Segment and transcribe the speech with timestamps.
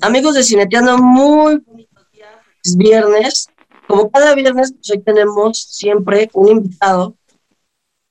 [0.00, 2.26] Amigos de Cineteando, muy bonito día,
[2.64, 3.48] es viernes.
[3.88, 7.16] Como cada viernes, pues hoy tenemos siempre un invitado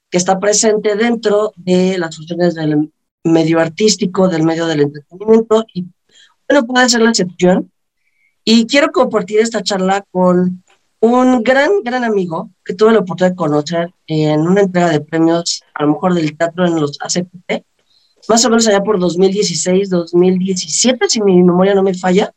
[0.10, 2.91] que está presente dentro de las funciones del
[3.23, 5.86] medio artístico, del medio del entretenimiento, y
[6.50, 7.72] bueno, puede ser la excepción.
[8.44, 10.63] Y quiero compartir esta charla con
[10.99, 15.63] un gran, gran amigo que tuve la oportunidad de conocer en una entrega de premios,
[15.74, 17.66] a lo mejor del teatro en los ACPT,
[18.27, 22.34] más o menos allá por 2016, 2017, si mi memoria no me falla.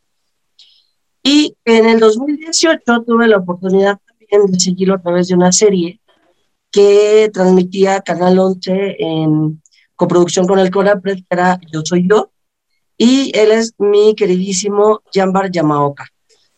[1.23, 6.01] Y en el 2018 tuve la oportunidad también de seguirlo a través de una serie
[6.71, 9.63] que transmitía Canal 11 en
[9.97, 12.31] coproducción con el CONAPRED, que era Yo Soy Yo,
[12.97, 16.07] y él es mi queridísimo Jambar Yamaoka.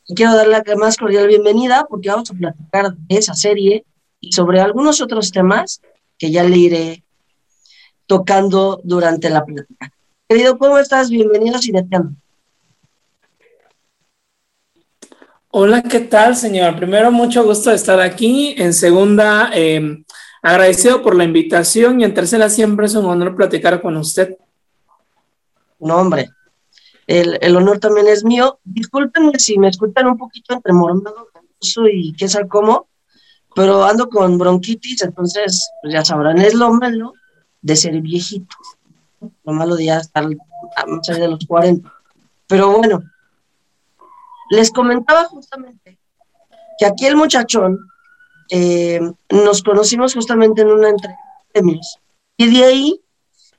[0.07, 3.85] Y quiero darle la más cordial bienvenida porque vamos a platicar de esa serie
[4.21, 5.81] y sobre algunos otros temas
[6.19, 7.05] que ya le iré
[8.13, 9.91] tocando durante la plática.
[10.29, 11.09] Querido, ¿cómo estás?
[11.09, 12.11] Bienvenido a Cineteando.
[15.49, 16.77] Hola, ¿qué tal, señor?
[16.77, 18.55] Primero, mucho gusto de estar aquí.
[18.59, 20.05] En segunda, em,
[20.43, 22.03] agradecido por la invitación.
[22.03, 24.37] Y en tercera, siempre es un honor platicar con usted.
[25.79, 26.29] No, hombre,
[27.07, 28.59] el, el honor también es mío.
[28.63, 31.29] Discúlpenme si me escuchan un poquito entre mormado
[31.91, 32.89] y qué sabe cómo,
[33.55, 37.15] pero ando con bronquitis, entonces, pues ya sabrán, es lo malo
[37.63, 38.57] de ser viejito.
[39.45, 40.27] Lo malo de ya estar
[40.87, 41.91] más allá de los 40.
[42.47, 43.03] Pero bueno,
[44.51, 45.99] les comentaba justamente
[46.79, 47.79] que aquí el muchachón
[48.51, 51.99] eh, nos conocimos justamente en una entrega de premios
[52.37, 53.01] y de ahí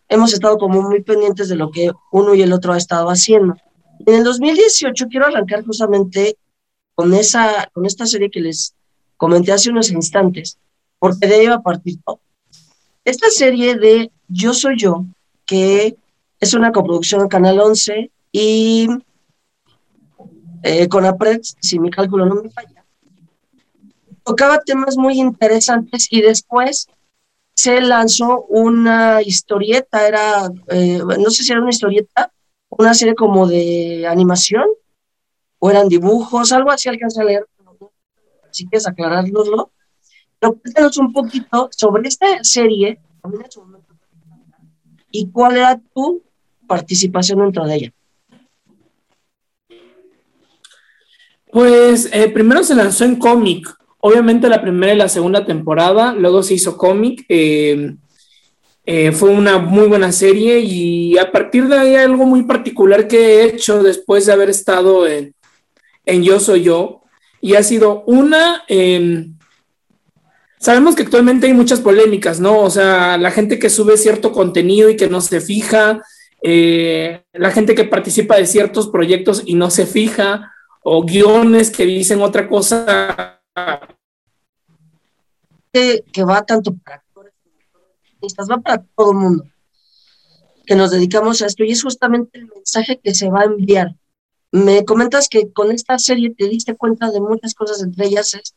[0.09, 3.55] hemos estado como muy pendientes de lo que uno y el otro ha estado haciendo.
[4.05, 6.37] En el 2018 quiero arrancar justamente
[6.93, 8.75] con, esa, con esta serie que les
[9.17, 10.59] comenté hace unos instantes,
[10.99, 12.19] porque de ahí va a partir todo.
[13.05, 15.05] Esta serie de Yo Soy Yo,
[15.45, 15.97] que
[16.39, 18.87] es una coproducción de Canal 11 y
[20.63, 22.85] eh, con APRED, si mi cálculo no me falla,
[24.23, 26.87] tocaba temas muy interesantes y después
[27.53, 32.31] se lanzó una historieta, era, eh, no sé si era una historieta,
[32.69, 34.65] una serie como de animación,
[35.59, 37.47] o eran dibujos, algo así alcancé a leer,
[38.51, 39.71] si quieres aclarárnoslo,
[40.51, 42.99] cuéntanos un poquito sobre esta serie
[45.11, 46.21] y cuál era tu
[46.67, 47.93] participación dentro de ella.
[51.51, 53.67] Pues eh, primero se lanzó en cómic,
[53.99, 57.93] obviamente la primera y la segunda temporada, luego se hizo cómic, eh,
[58.85, 63.17] eh, fue una muy buena serie y a partir de ahí algo muy particular que
[63.17, 65.35] he hecho después de haber estado en,
[66.05, 67.03] en Yo Soy Yo
[67.39, 68.63] y ha sido una,
[70.63, 72.61] Sabemos que actualmente hay muchas polémicas, ¿no?
[72.61, 76.01] O sea, la gente que sube cierto contenido y que no se fija,
[76.41, 81.83] eh, la gente que participa de ciertos proyectos y no se fija, o guiones que
[81.85, 83.41] dicen otra cosa.
[85.73, 87.33] Que, va tanto para actores,
[88.49, 89.43] va para todo el mundo
[90.65, 93.97] que nos dedicamos a esto y es justamente el mensaje que se va a enviar.
[94.49, 98.55] Me comentas que con esta serie te diste cuenta de muchas cosas, entre ellas es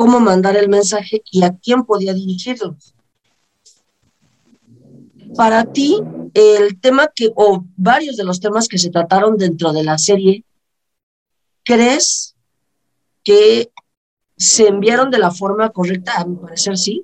[0.00, 2.74] cómo mandar el mensaje y a quién podía dirigirlo.
[5.36, 6.00] Para ti,
[6.32, 10.46] el tema que, o varios de los temas que se trataron dentro de la serie,
[11.64, 12.34] ¿crees
[13.22, 13.70] que
[14.38, 16.14] se enviaron de la forma correcta?
[16.16, 17.02] A mi parecer sí.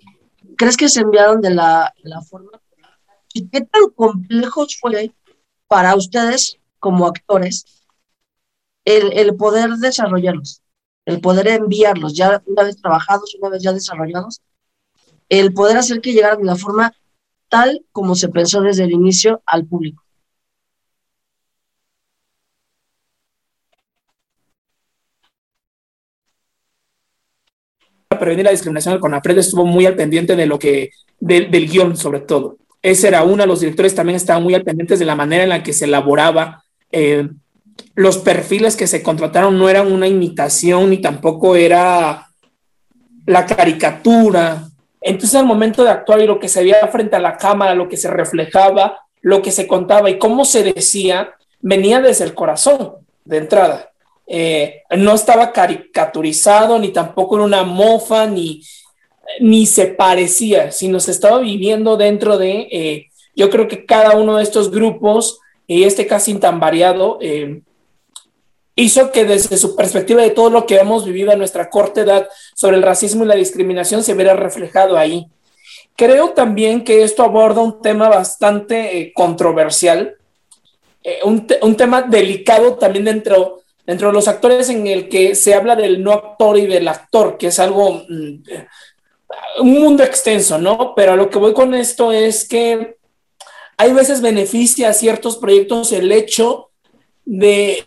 [0.56, 1.92] ¿Crees que se enviaron de la,
[2.30, 3.20] forma correcta?
[3.34, 5.12] ¿Y qué tan complejos fue
[5.68, 7.66] para ustedes como actores
[8.86, 10.62] el, el poder desarrollarlos?
[11.06, 14.42] El poder enviarlos ya una vez trabajados, una vez ya desarrollados,
[15.28, 16.92] el poder hacer que llegaran de la forma
[17.48, 20.02] tal como se pensó desde el inicio al público.
[28.08, 31.96] Para prevenir la discriminación, el CONAPRED estuvo muy al pendiente de lo que, del guion
[31.96, 32.58] sobre todo.
[32.82, 35.62] Ese era uno, los directores también estaban muy al pendiente de la manera en la
[35.62, 37.28] que se elaboraba eh,
[37.94, 42.28] los perfiles que se contrataron no eran una imitación ni tampoco era
[43.26, 44.68] la caricatura.
[45.00, 47.88] Entonces al momento de actuar y lo que se veía frente a la cámara, lo
[47.88, 52.96] que se reflejaba, lo que se contaba y cómo se decía, venía desde el corazón
[53.24, 53.90] de entrada.
[54.26, 58.62] Eh, no estaba caricaturizado, ni tampoco en una mofa, ni,
[59.40, 64.36] ni se parecía, sino se estaba viviendo dentro de, eh, yo creo que cada uno
[64.36, 67.62] de estos grupos y este casting tan variado eh,
[68.74, 72.28] hizo que desde su perspectiva de todo lo que hemos vivido en nuestra corta edad
[72.54, 75.26] sobre el racismo y la discriminación se viera reflejado ahí.
[75.96, 80.16] Creo también que esto aborda un tema bastante eh, controversial
[81.08, 85.54] eh, un, un, tema delicado también dentro, dentro de los actores en el que se
[85.54, 88.42] habla del no actor y del actor, que es algo, mm,
[89.60, 90.94] un mundo extenso, ¿no?
[90.96, 92.95] Pero a lo que voy con esto es que
[93.76, 96.70] hay veces beneficia a ciertos proyectos el hecho
[97.24, 97.84] de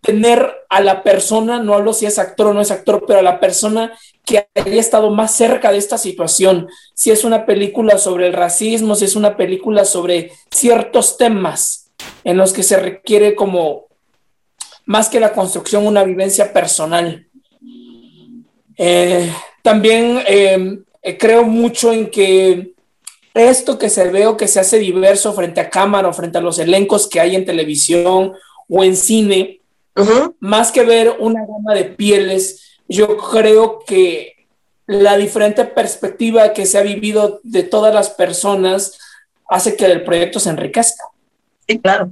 [0.00, 3.22] tener a la persona, no hablo si es actor o no es actor, pero a
[3.22, 3.92] la persona
[4.24, 8.94] que haya estado más cerca de esta situación, si es una película sobre el racismo,
[8.94, 11.90] si es una película sobre ciertos temas
[12.24, 13.86] en los que se requiere como
[14.86, 17.26] más que la construcción, una vivencia personal.
[18.76, 19.30] Eh,
[19.62, 20.78] también eh,
[21.18, 22.72] creo mucho en que
[23.40, 26.42] esto que se ve o que se hace diverso frente a cámara o frente a
[26.42, 28.32] los elencos que hay en televisión
[28.68, 29.60] o en cine,
[30.40, 34.46] más que ver una gama de pieles, yo creo que
[34.86, 38.98] la diferente perspectiva que se ha vivido de todas las personas
[39.48, 41.04] hace que el proyecto se enriquezca.
[41.66, 42.10] Sí, claro.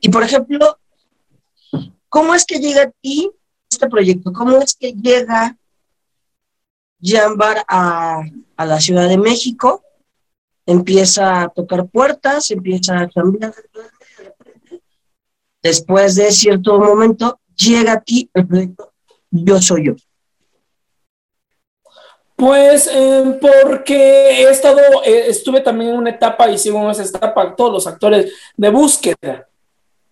[0.00, 0.78] Y por ejemplo,
[2.08, 3.30] ¿cómo es que llega a ti
[3.70, 4.32] este proyecto?
[4.32, 5.57] ¿Cómo es que llega
[7.00, 8.22] Jambar a,
[8.56, 9.82] a la Ciudad de México?
[10.66, 13.54] Empieza a tocar puertas, empieza a cambiar
[15.62, 18.92] después de cierto momento, llega a ti el proyecto
[19.30, 19.94] Yo Soy Yo?
[22.36, 27.56] Pues eh, porque he estado, eh, estuve también en una etapa y sigo esa etapa,
[27.56, 29.48] todos los actores de búsqueda.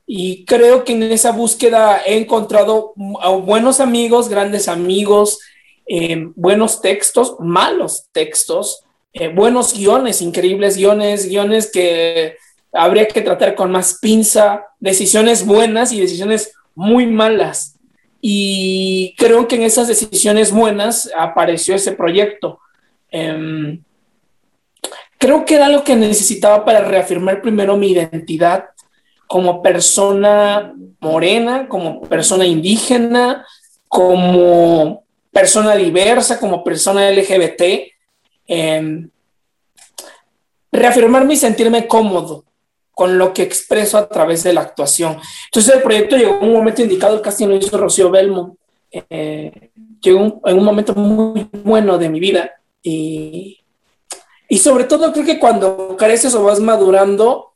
[0.09, 2.95] Y creo que en esa búsqueda he encontrado
[3.43, 5.41] buenos amigos, grandes amigos,
[5.87, 8.83] eh, buenos textos, malos textos,
[9.35, 12.37] buenos guiones, increíbles guiones, guiones que
[12.73, 17.79] habría que tratar con más pinza, decisiones buenas y decisiones muy malas.
[18.21, 22.61] Y creo que en esas decisiones buenas apareció ese proyecto.
[23.11, 23.83] Em,
[25.19, 28.67] creo que era lo que necesitaba para reafirmar primero mi identidad
[29.27, 33.45] como persona morena, como persona indígena,
[33.89, 35.05] como
[35.37, 37.93] persona diversa, como persona LGBT.
[38.47, 39.11] Em,
[40.73, 42.45] reafirmarme y sentirme cómodo
[42.93, 45.19] con lo que expreso a través de la actuación.
[45.47, 48.57] Entonces el proyecto llegó en un momento indicado, el casting lo hizo Rocío Belmo,
[48.91, 52.53] eh, llegó en un momento muy bueno de mi vida
[52.83, 53.61] y,
[54.49, 57.53] y sobre todo creo que cuando creces o vas madurando,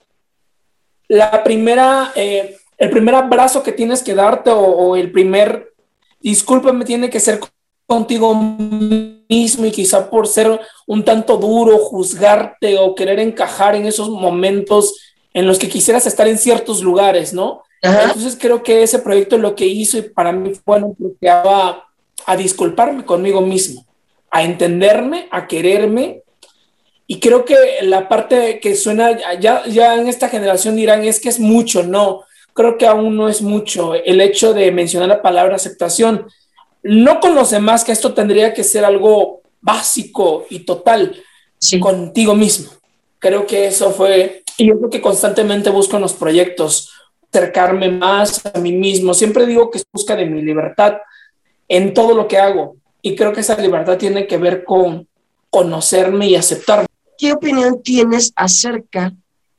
[1.09, 5.73] la primera, eh, el primer abrazo que tienes que darte o, o el primer
[6.21, 7.41] discúlpame tiene que ser
[7.91, 14.09] contigo mismo y quizá por ser un tanto duro, juzgarte o querer encajar en esos
[14.09, 14.95] momentos
[15.35, 17.65] en los que quisieras estar en ciertos lugares, ¿no?
[17.83, 21.85] Entonces creo que ese proyecto lo que hizo y para mí fue bueno, porque a,
[22.27, 23.85] a disculparme conmigo mismo,
[24.31, 26.23] a entenderme, a quererme.
[27.09, 31.29] Y creo que la parte que suena, ya, ya en esta generación dirán, es que
[31.29, 32.23] es mucho, no,
[32.53, 36.27] creo que aún no es mucho el hecho de mencionar la palabra aceptación.
[36.83, 41.15] No con los demás, que esto tendría que ser algo básico y total
[41.81, 42.71] contigo mismo.
[43.19, 46.91] Creo que eso fue y yo creo que constantemente busco en los proyectos
[47.33, 49.15] acercarme más a mí mismo.
[49.15, 50.99] Siempre digo que es busca de mi libertad
[51.69, 52.77] en todo lo que hago.
[53.03, 55.09] Y creo que esa libertad tiene que ver con
[55.49, 56.87] conocerme y aceptarme.
[57.17, 59.13] ¿Qué opinión tienes acerca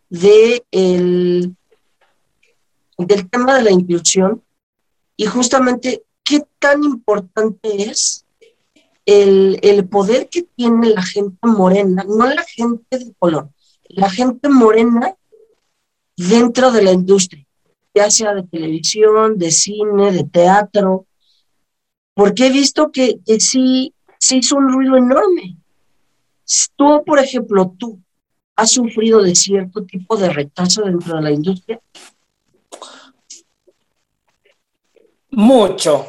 [0.10, 1.56] de el,
[2.98, 4.44] del tema de la inclusión
[5.16, 8.26] y justamente qué tan importante es
[9.06, 13.50] el, el poder que tiene la gente morena, no la gente de color,
[13.90, 15.16] la gente morena
[16.16, 17.46] dentro de la industria,
[17.94, 21.08] ya sea de televisión, de cine, de teatro,
[22.14, 25.58] porque he visto que, sí se hizo un ruido enorme.
[26.76, 28.00] Tú, por ejemplo, tú
[28.56, 31.82] has sufrido de cierto tipo de rechazo dentro de la industria.
[35.32, 36.08] Mucho,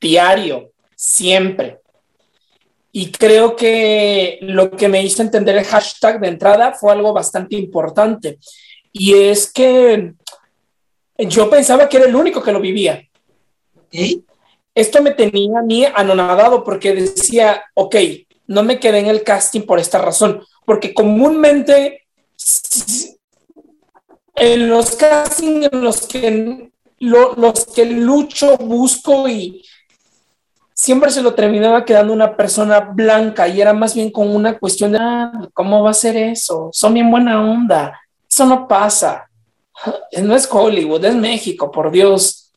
[0.00, 1.78] diario, siempre.
[2.90, 7.56] Y creo que lo que me hizo entender el hashtag de entrada fue algo bastante
[7.56, 8.38] importante.
[8.92, 10.12] Y es que
[11.18, 13.02] yo pensaba que era el único que lo vivía.
[14.74, 17.96] Esto me tenía a mí anonadado porque decía, ok,
[18.46, 22.06] no me quedé en el casting por esta razón, porque comúnmente
[24.34, 26.71] en los castings en los que,
[27.08, 29.62] los que lucho, busco y,
[30.82, 34.90] siempre se lo terminaba quedando una persona blanca y era más bien con una cuestión
[34.90, 36.70] de, ah, ¿cómo va a ser eso?
[36.72, 39.28] Son bien buena onda, eso no pasa.
[40.22, 42.52] No es Hollywood, es México, por Dios.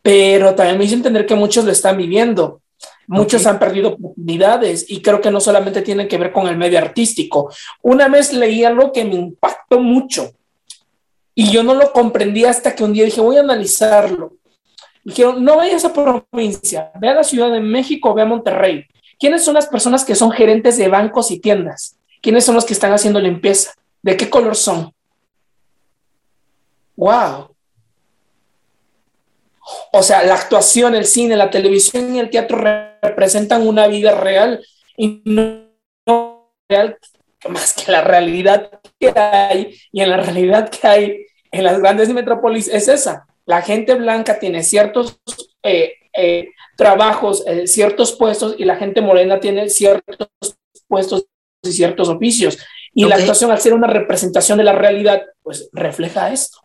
[0.00, 2.62] Pero también me hizo entender que muchos lo están viviendo.
[3.08, 6.78] Muchos han perdido oportunidades y creo que no solamente tiene que ver con el medio
[6.78, 7.52] artístico.
[7.82, 10.32] Una vez leí algo que me impactó mucho
[11.40, 14.32] Y yo no lo comprendí hasta que un día dije, voy a analizarlo.
[15.04, 18.86] Dijeron, no vayas a provincia, ve a la Ciudad de México, ve a Monterrey.
[19.20, 21.96] ¿Quiénes son las personas que son gerentes de bancos y tiendas?
[22.20, 23.72] ¿Quiénes son los que están haciendo limpieza?
[24.02, 24.92] ¿De qué color son?
[26.96, 27.54] ¡Wow!
[29.92, 32.58] O sea, la actuación, el cine, la televisión y el teatro
[33.00, 34.60] representan una vida real
[34.96, 35.68] y no
[36.68, 36.98] real
[37.48, 42.08] más que la realidad que hay y en la realidad que hay en las grandes
[42.10, 43.26] metrópolis es esa.
[43.46, 45.20] La gente blanca tiene ciertos
[45.62, 50.28] eh, eh, trabajos, eh, ciertos puestos y la gente morena tiene ciertos
[50.86, 51.26] puestos
[51.62, 52.58] y ciertos oficios.
[52.94, 56.58] Y la actuación, al ser una representación de la realidad, pues refleja esto.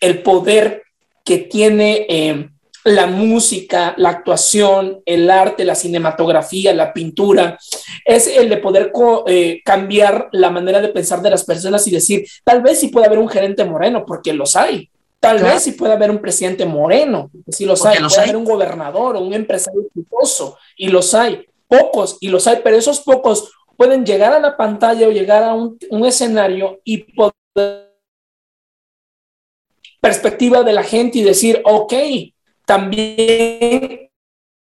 [0.00, 0.82] el poder
[1.24, 2.50] que tiene
[2.84, 7.58] la música, la actuación, el arte, la cinematografía, la pintura,
[8.04, 8.92] es el de poder
[9.26, 13.06] eh, cambiar la manera de pensar de las personas y decir, tal vez sí puede
[13.06, 14.90] haber un gerente moreno, porque los hay.
[15.20, 17.98] Tal vez sí puede haber un presidente moreno, porque sí los hay.
[17.98, 21.44] puede haber un gobernador o un empresario exitoso, y los hay.
[21.66, 25.54] Pocos, y los hay, pero esos pocos pueden llegar a la pantalla o llegar a
[25.54, 27.34] un, un escenario y poder
[30.00, 31.92] perspectiva de la gente y decir, ok,
[32.68, 34.10] también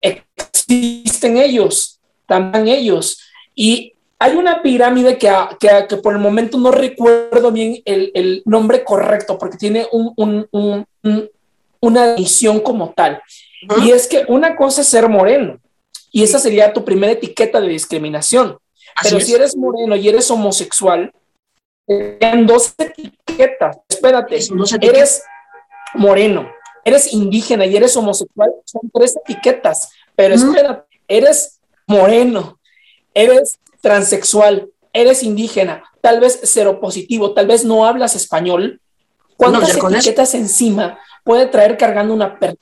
[0.02, 3.18] existen ellos, también ellos.
[3.54, 8.42] Y hay una pirámide que, que, que por el momento no recuerdo bien el, el
[8.44, 11.30] nombre correcto, porque tiene un, un, un,
[11.80, 13.22] una edición como tal.
[13.82, 15.58] Y es que una cosa es ser moreno,
[16.12, 18.58] y esa sería tu primera etiqueta de discriminación.
[19.02, 21.14] Pero si eres moreno y eres homosexual,
[21.86, 23.78] serían dos etiquetas.
[23.88, 24.38] Espérate,
[24.82, 25.22] eres
[25.94, 26.50] moreno,
[26.86, 32.60] eres indígena y eres homosexual, son tres etiquetas, pero espérate, eres moreno,
[33.12, 36.40] eres transexual, eres indígena, tal vez
[36.80, 38.80] positivo, tal vez no hablas español.
[39.36, 42.60] ¿Cuántas etiquetas encima puede traer cargando una persona?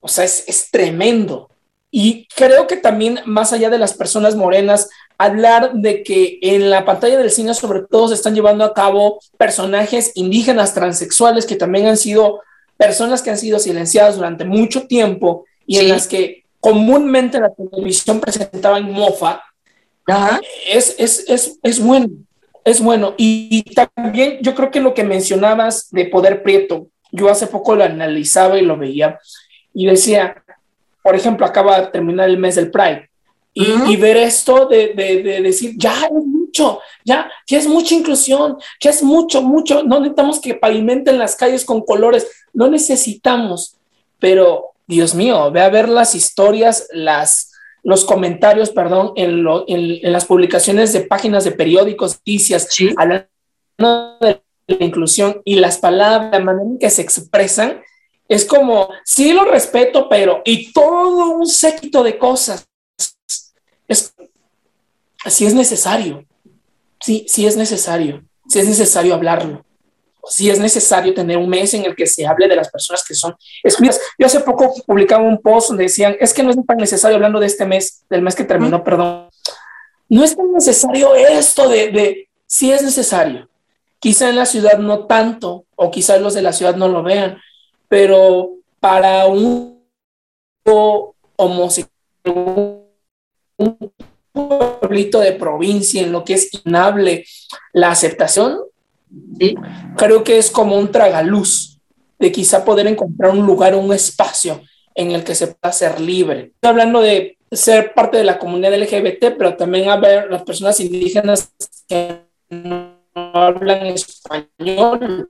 [0.00, 1.48] O sea, es, es tremendo.
[1.92, 6.84] Y creo que también, más allá de las personas morenas, hablar de que en la
[6.84, 11.86] pantalla del cine sobre todo se están llevando a cabo personajes indígenas transexuales que también
[11.86, 12.40] han sido
[12.78, 18.20] personas que han sido silenciadas durante mucho tiempo y en las que comúnmente la televisión
[18.20, 19.42] presentaba en mofa,
[20.72, 22.08] Es, es, es, es, bueno,
[22.64, 23.14] es bueno.
[23.18, 27.84] Y, también yo creo que lo que mencionabas de Poder Prieto, yo hace poco lo
[27.84, 29.18] analizaba y lo veía
[29.74, 30.42] y decía,
[31.02, 33.10] por ejemplo, acaba de terminar el mes del Pride
[33.52, 36.10] y, ver esto de, de, de decir, ya es
[36.58, 41.36] mucho, ya, ya es mucha inclusión, ya es mucho, mucho, no necesitamos que pavimenten las
[41.36, 43.76] calles con colores, no necesitamos,
[44.18, 50.12] pero Dios mío, ve a ver las historias, las, los comentarios, perdón, en, lo, en,
[50.12, 53.28] las publicaciones de páginas de periódicos, noticias, hablando
[54.20, 57.80] de la inclusión y las palabras, la manera en que se expresan,
[58.26, 62.66] es como, sí lo respeto, pero, y todo un séquito de cosas.
[63.86, 64.14] Es,
[65.26, 66.26] si es necesario,
[67.00, 69.64] sí, sí es necesario, si es necesario hablarlo
[70.28, 73.14] si es necesario tener un mes en el que se hable de las personas que
[73.14, 74.00] son excluidas.
[74.18, 77.40] Yo hace poco publicaba un post donde decían, es que no es tan necesario, hablando
[77.40, 79.28] de este mes, del mes que terminó, perdón,
[80.08, 83.48] no es tan necesario esto de, de si es necesario.
[83.98, 87.38] Quizá en la ciudad no tanto, o quizá los de la ciudad no lo vean,
[87.88, 88.50] pero
[88.80, 89.82] para un
[91.36, 91.92] homosexual,
[93.56, 93.92] un
[94.32, 97.24] pueblito de provincia en lo que es inable
[97.72, 98.58] la aceptación,
[99.96, 101.78] Creo que es como un tragaluz
[102.18, 104.60] de quizá poder encontrar un lugar, un espacio
[104.94, 106.52] en el que se pueda ser libre.
[106.54, 111.52] Estoy hablando de ser parte de la comunidad LGBT, pero también haber las personas indígenas
[111.88, 115.28] que no hablan español.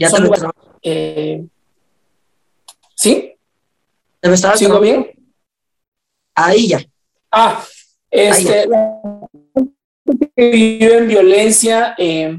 [0.00, 0.10] Ya
[0.82, 1.44] eh,
[2.96, 3.33] ¿Sí?
[4.56, 5.10] ¿Sigo bien?
[6.34, 6.80] Ahí ya.
[7.30, 7.64] Ah,
[8.10, 8.66] este,
[10.36, 12.38] que vive en violencia, eh,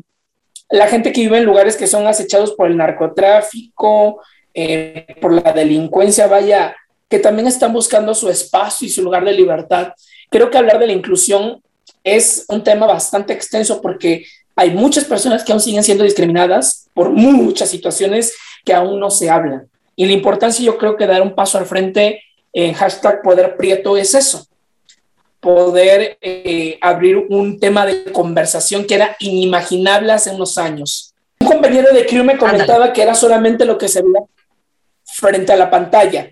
[0.70, 4.22] la gente que vive en lugares que son acechados por el narcotráfico,
[4.54, 6.76] eh, por la delincuencia, vaya,
[7.08, 9.94] que también están buscando su espacio y su lugar de libertad.
[10.30, 11.62] Creo que hablar de la inclusión
[12.04, 14.26] es un tema bastante extenso porque
[14.56, 19.30] hay muchas personas que aún siguen siendo discriminadas por muchas situaciones que aún no se
[19.30, 19.70] hablan.
[19.96, 22.22] Y la importancia, yo creo que dar un paso al frente
[22.52, 24.46] en hashtag Poder Prieto es eso,
[25.40, 31.14] poder eh, abrir un tema de conversación que era inimaginable hace unos años.
[31.40, 34.22] Un compañero de Crew me comentaba que era solamente lo que se veía
[35.04, 36.32] frente a la pantalla,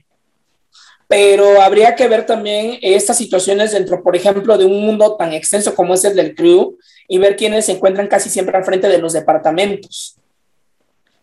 [1.08, 5.75] pero habría que ver también estas situaciones dentro, por ejemplo, de un mundo tan extenso
[5.75, 6.77] como es el del crew
[7.08, 10.15] y ver quiénes se encuentran casi siempre al frente de los departamentos.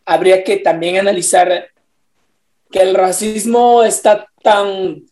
[0.04, 1.70] Habría que también analizar
[2.70, 5.04] que el racismo está tan,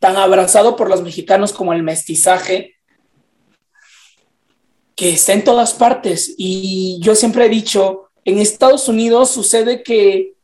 [0.00, 2.74] tan abrazado por los mexicanos como el mestizaje,
[4.96, 6.34] que está en todas partes.
[6.36, 10.34] Y yo siempre he dicho, en Estados Unidos sucede que,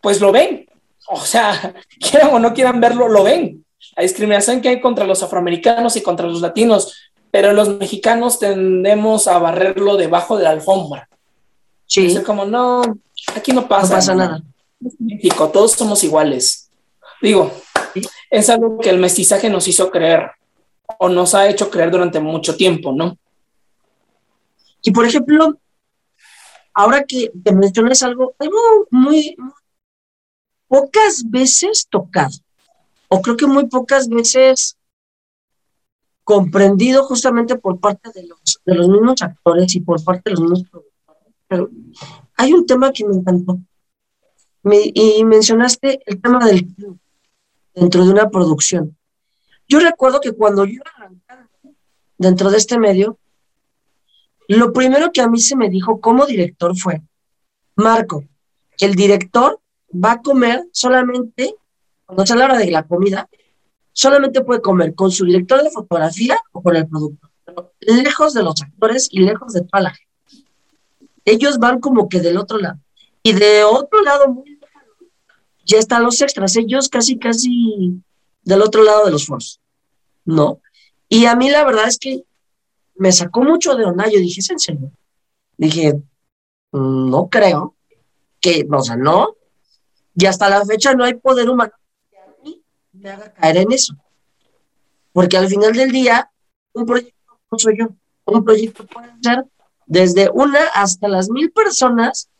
[0.00, 0.66] pues lo ven.
[1.08, 3.64] O sea, quieran o no quieran verlo, lo ven.
[3.96, 6.94] La discriminación que hay contra los afroamericanos y contra los latinos,
[7.30, 11.08] pero los mexicanos tendemos a barrerlo debajo de la alfombra.
[11.86, 12.06] Sí.
[12.06, 12.82] Es como, no,
[13.34, 14.42] aquí no pasa, no pasa nada.
[14.98, 16.70] México, todos somos iguales.
[17.22, 17.50] Digo,
[18.30, 20.30] es algo que el mestizaje nos hizo creer
[20.98, 23.16] o nos ha hecho creer durante mucho tiempo, ¿no?
[24.82, 25.58] Y por ejemplo,
[26.74, 28.58] ahora que te mencionas algo, algo
[28.90, 29.34] muy,
[30.68, 32.36] pocas veces tocado,
[33.08, 34.76] o creo que muy pocas veces
[36.24, 40.40] comprendido justamente por parte de los, de los mismos actores y por parte de los
[40.40, 41.34] mismos productores.
[41.46, 41.70] Pero
[42.36, 43.58] hay un tema que me encantó.
[44.64, 46.66] y mencionaste el tema del
[47.74, 48.96] dentro de una producción.
[49.68, 51.50] Yo recuerdo que cuando yo iba arrancando
[52.16, 53.18] dentro de este medio,
[54.48, 57.02] lo primero que a mí se me dijo como director fue,
[57.76, 58.24] Marco,
[58.78, 59.60] el director
[59.92, 61.54] va a comer solamente,
[62.04, 63.28] cuando sea la hora de la comida,
[63.92, 67.30] solamente puede comer con su director de fotografía o con el productor,
[67.80, 70.13] lejos de los actores y lejos de toda la gente.
[71.24, 72.78] Ellos van como que del otro lado.
[73.22, 74.54] Y de otro lado, muy
[75.64, 78.02] ya están los extras, ellos casi, casi
[78.42, 79.60] del otro lado de los foros,
[80.24, 80.60] ¿no?
[81.08, 82.24] Y a mí la verdad es que
[82.96, 84.04] me sacó mucho de onda.
[84.08, 84.92] Yo dije, ¿es en serio?
[85.56, 85.94] Dije,
[86.72, 87.74] mm, no creo
[88.40, 89.36] que, o sea, no.
[90.14, 91.72] Y hasta la fecha no hay poder humano
[92.10, 93.94] que a mí me haga caer en eso.
[95.12, 96.30] Porque al final del día,
[96.72, 97.88] un proyecto no soy yo.
[98.26, 99.44] Un proyecto puede ser
[99.86, 102.30] desde una hasta las mil personas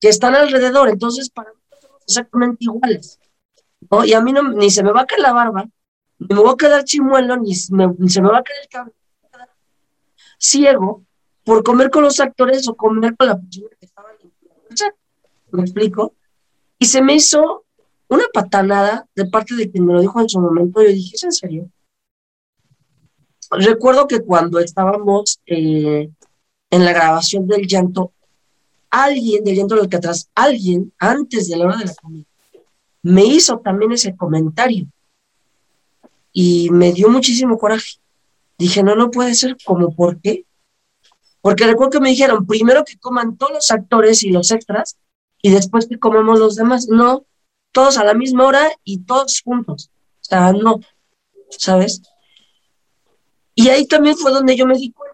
[0.00, 0.88] que están alrededor.
[0.88, 3.18] Entonces, para mí somos exactamente iguales.
[4.04, 5.68] Y a mí no, ni se me va a caer la barba,
[6.18, 8.94] ni me voy a quedar chimuelo, ni, se me va a caer el cabello
[10.38, 11.04] ciego
[11.44, 14.96] por comer con los actores o comer con la persona que estaba limpiando.
[15.52, 16.14] ¿Me explico?
[16.78, 17.64] Y se me hizo
[18.08, 20.82] una patanada de parte de quien me lo dijo en su momento.
[20.82, 21.70] Yo dije, ¿es en serio?
[23.50, 26.10] Recuerdo que cuando estábamos eh,
[26.74, 28.12] en la grabación del llanto,
[28.90, 32.26] alguien del llanto del atrás, alguien antes de la hora de la comida,
[33.02, 34.88] me hizo también ese comentario
[36.32, 38.00] y me dio muchísimo coraje.
[38.58, 40.46] Dije, no, no puede ser, como por qué?
[41.40, 44.96] Porque recuerdo que me dijeron, primero que coman todos los actores y los extras,
[45.42, 46.88] y después que comamos los demás.
[46.88, 47.24] No,
[47.70, 49.90] todos a la misma hora y todos juntos.
[50.22, 50.80] O sea, no,
[51.50, 52.02] ¿sabes?
[53.54, 55.13] Y ahí también fue donde yo me di cuenta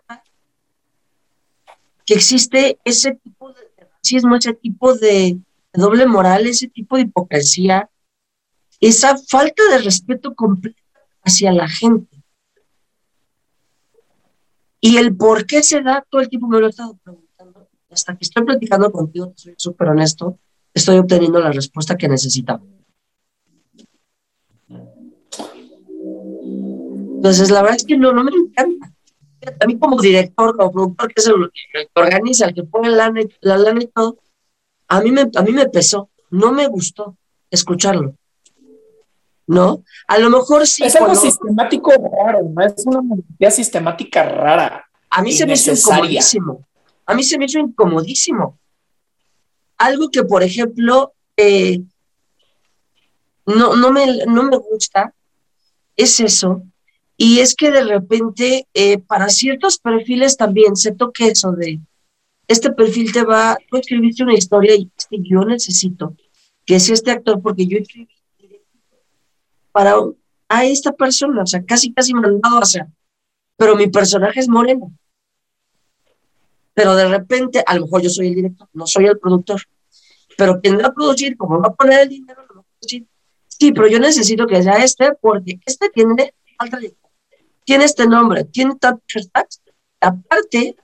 [2.11, 5.39] que existe ese tipo de racismo, ese tipo de
[5.73, 7.89] doble moral, ese tipo de hipocresía,
[8.81, 10.83] esa falta de respeto completo
[11.23, 12.21] hacia la gente.
[14.81, 17.69] Y el por qué se da, todo el tiempo me lo he estado preguntando.
[17.89, 20.37] Hasta que estoy platicando contigo, soy súper honesto,
[20.75, 22.65] estoy obteniendo la respuesta que necesitaba.
[27.15, 28.90] Entonces, la verdad es que no, no me encanta.
[29.61, 33.13] A mí como director, como productor, que es el que organiza, el que pone la,
[33.41, 34.19] la lana y todo,
[34.89, 37.17] a mí, me, a mí me pesó, no me gustó
[37.51, 38.15] escucharlo.
[39.47, 39.83] ¿no?
[40.07, 40.85] A lo mejor sí.
[40.85, 42.65] Es algo sistemático raro, ¿no?
[42.65, 44.89] Es una monarquía sistemática rara.
[45.11, 46.65] A mí se me hizo incomodísimo.
[47.05, 48.61] A mí se me hizo incomodísimo.
[49.77, 51.81] Algo que, por ejemplo, eh,
[53.45, 55.13] no, no, me, no me gusta
[55.97, 56.63] es eso.
[57.23, 61.79] Y es que de repente, eh, para ciertos perfiles también se toque eso de,
[62.49, 66.17] este perfil te va, tú escribiste una historia y yo necesito
[66.65, 68.09] que sea este actor porque yo escribí
[69.71, 69.97] para
[70.49, 72.87] a esta persona, o sea, casi, casi mandado a hacer.
[73.59, 74.91] Pero mi personaje es moreno.
[76.73, 79.61] Pero de repente, a lo mejor yo soy el director, no soy el productor.
[80.39, 83.07] Pero quien va a producir, como va a poner el dinero, lo va a producir.
[83.47, 86.33] Sí, pero yo necesito que sea este, porque este tiene
[87.65, 89.31] tiene este nombre, tiene tantos
[90.01, 90.77] aparte,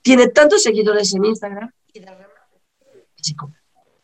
[0.00, 2.06] tiene tantos seguidores en Instagram y de
[3.14, 3.52] físico.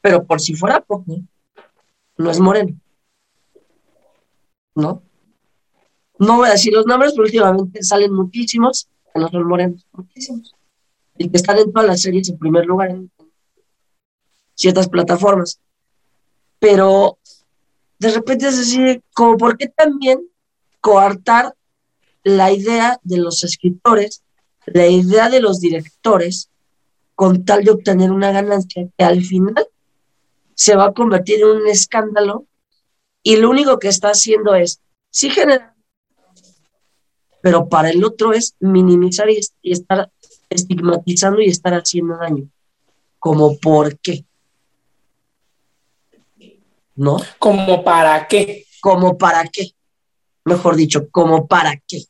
[0.01, 1.17] Pero por si fuera poco,
[2.17, 2.79] no es moreno.
[4.79, 5.03] ¿no?
[6.19, 10.55] No voy a decir los nombres, pero últimamente salen muchísimos, no son morenos, muchísimos,
[11.17, 13.11] y que están en todas las series en primer lugar en
[14.55, 15.61] ciertas plataformas.
[16.59, 17.19] Pero
[17.99, 20.21] de repente es así, como por qué también
[20.81, 21.55] coartar
[22.29, 24.23] la idea de los escritores,
[24.67, 26.51] la idea de los directores,
[27.15, 29.67] con tal de obtener una ganancia que al final
[30.55, 32.47] se va a convertir en un escándalo
[33.23, 35.75] y lo único que está haciendo es, sí generar,
[37.43, 40.11] pero para el otro es minimizar y, y estar
[40.51, 42.49] estigmatizando y estar haciendo daño.
[43.19, 44.25] ¿Como por qué?
[46.95, 47.19] ¿No?
[47.39, 48.67] ¿Como para qué?
[48.81, 49.73] ¿Como para qué?
[50.45, 52.05] Mejor dicho, ¿como para qué?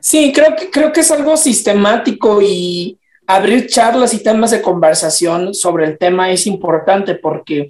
[0.00, 5.54] Sí, creo que, creo que es algo sistemático y abrir charlas y temas de conversación
[5.54, 7.68] sobre el tema es importante porque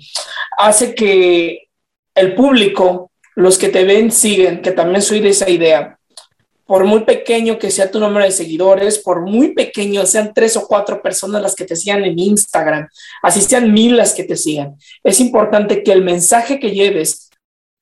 [0.56, 1.68] hace que
[2.14, 5.98] el público, los que te ven, siguen, que también soy de esa idea,
[6.64, 10.66] por muy pequeño que sea tu número de seguidores, por muy pequeño sean tres o
[10.66, 12.88] cuatro personas las que te sigan en Instagram,
[13.22, 17.28] así sean mil las que te sigan, es importante que el mensaje que lleves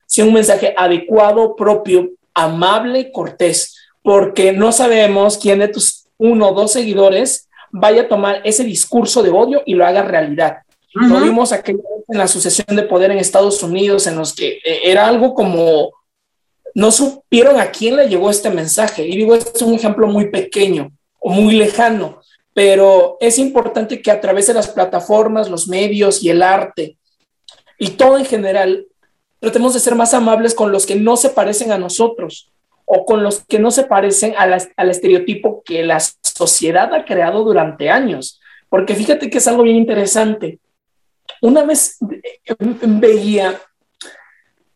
[0.05, 3.78] sea un mensaje adecuado, propio, amable, cortés,
[4.09, 9.21] porque no sabemos quién de tus uno o dos seguidores vaya a tomar ese discurso
[9.21, 10.63] de odio y lo haga realidad.
[10.95, 14.79] Lo vimos aquella en la sucesión de poder en Estados Unidos, en los que eh,
[14.85, 15.91] era algo como
[16.73, 19.05] no supieron a quién le llegó este mensaje.
[19.05, 22.19] Y digo, este es un ejemplo muy pequeño o muy lejano,
[22.55, 26.97] pero es importante que a través de las plataformas, los medios y el arte
[27.77, 28.87] y todo en general,
[29.39, 32.51] tratemos de ser más amables con los que no se parecen a nosotros
[32.91, 37.91] o con los que no se parecen al estereotipo que la sociedad ha creado durante
[37.91, 38.41] años.
[38.67, 40.57] Porque fíjate que es algo bien interesante.
[41.39, 41.97] Una vez
[42.81, 43.61] veía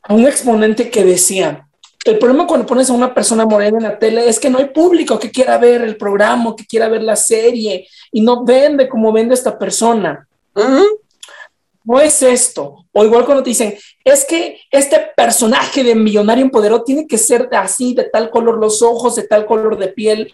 [0.03, 1.67] a un exponente que decía,
[2.05, 4.65] el problema cuando pones a una persona morena en la tele es que no hay
[4.65, 9.11] público que quiera ver el programa, que quiera ver la serie y no vende como
[9.11, 10.27] vende esta persona.
[11.83, 12.85] No es esto.
[12.91, 17.49] O igual cuando te dicen, es que este personaje de millonario empoderado tiene que ser
[17.51, 20.33] así, de tal color los ojos, de tal color de piel.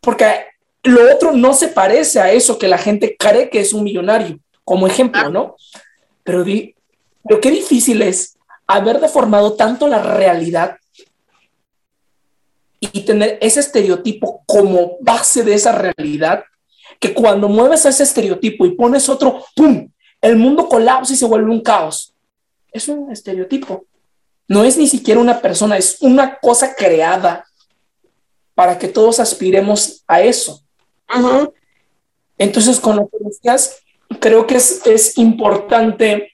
[0.00, 0.46] Porque
[0.84, 4.38] lo otro no se parece a eso que la gente cree que es un millonario,
[4.64, 5.56] como ejemplo, ¿no?
[6.24, 6.74] Pero, di,
[7.26, 10.76] pero qué difícil es haber deformado tanto la realidad
[12.80, 16.44] y tener ese estereotipo como base de esa realidad,
[16.98, 19.90] que cuando mueves a ese estereotipo y pones otro, ¡pum!
[20.20, 22.14] El mundo colapsa y se vuelve un caos.
[22.72, 23.86] Es un estereotipo.
[24.48, 27.44] No es ni siquiera una persona, es una cosa creada
[28.54, 30.62] para que todos aspiremos a eso.
[32.36, 33.78] Entonces, con lo que decías,
[34.20, 36.32] creo que es, es importante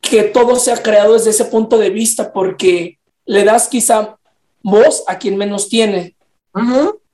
[0.00, 4.18] que todo se ha creado desde ese punto de vista porque le das quizá
[4.62, 6.16] voz a quien menos tiene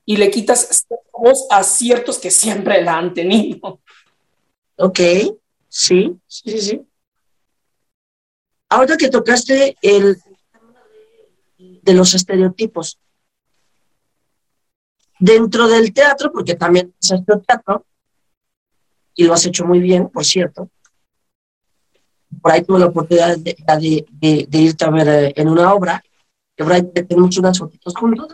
[0.07, 3.81] y le quitas voz a ciertos que siempre la han tenido.
[4.77, 5.01] Ok,
[5.69, 6.81] sí, sí, sí.
[8.69, 10.17] Ahora que tocaste el
[11.59, 12.99] de los estereotipos,
[15.19, 17.87] dentro del teatro, porque también hecho teatro,
[19.15, 20.71] y lo has hecho muy bien, por cierto,
[22.43, 23.57] por ahí tuve la oportunidad de,
[24.11, 26.03] de, irte a ver eh, en una obra,
[26.55, 28.29] que por ahí tenemos unas fotitos juntos.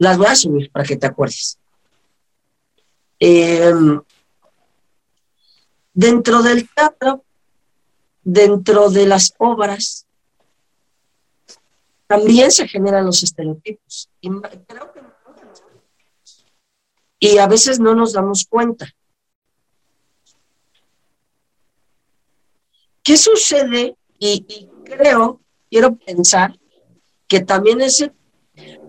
[0.00, 1.58] Las voy a subir para que te acuerdes.
[3.18, 4.00] Em,
[5.92, 7.22] dentro del teatro,
[8.22, 10.06] dentro de las obras,
[12.06, 14.08] también se generan los estereotipos.
[14.22, 14.30] Y,
[14.66, 15.00] creo que
[17.22, 18.90] y a veces no nos damos cuenta.
[23.02, 23.98] ¿Qué sucede?
[24.18, 26.58] Y, creo, quiero pensar
[27.28, 28.12] que también ese,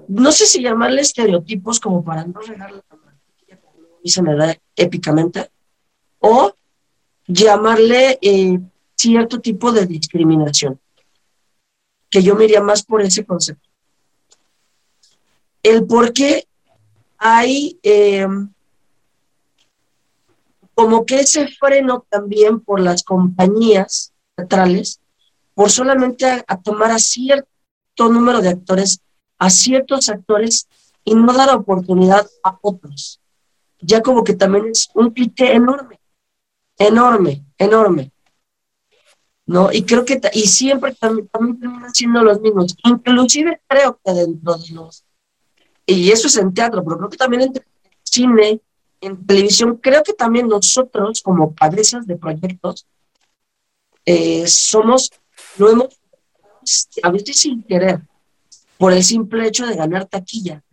[0.08, 2.82] no sé si llamarle estereotipos como para no regar la
[4.04, 5.52] y se me da épicamente,
[6.20, 6.54] o
[7.28, 8.60] llamarle eh,
[8.96, 10.80] cierto tipo de discriminación,
[12.10, 13.70] que yo me iría más por ese concepto.
[15.64, 16.48] El por qué
[17.18, 18.26] hay eh,
[20.74, 25.00] como que ese freno también por las compañías teatrales,
[25.54, 29.02] por solamente a, tomar a cierto número de actores,
[29.42, 30.68] a ciertos actores
[31.04, 33.20] y no dar oportunidad a otros.
[33.80, 36.00] Ya como que también es un cliché enorme,
[36.78, 38.12] enorme, enorme.
[39.48, 39.72] ¿No?
[39.74, 42.76] Y creo que, y siempre también, también terminan siendo los mismos.
[42.84, 45.06] Inclusive creo que dentro de los,
[45.88, 47.54] y eso es en teatro, pero creo que también en
[48.04, 48.62] cine,
[49.02, 52.86] en televisión, creo que también nosotros como cabezas de proyectos
[54.06, 55.10] eh, somos,
[55.58, 56.00] lo hemos,
[57.02, 58.02] a veces sin querer,
[58.82, 60.64] por el simple hecho de ganar taquilla.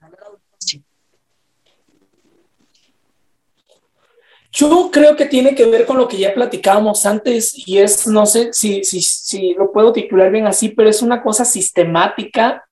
[4.51, 8.25] Yo creo que tiene que ver con lo que ya platicábamos antes y es, no
[8.25, 12.67] sé si, si, si lo puedo titular bien así, pero es una cosa sistemática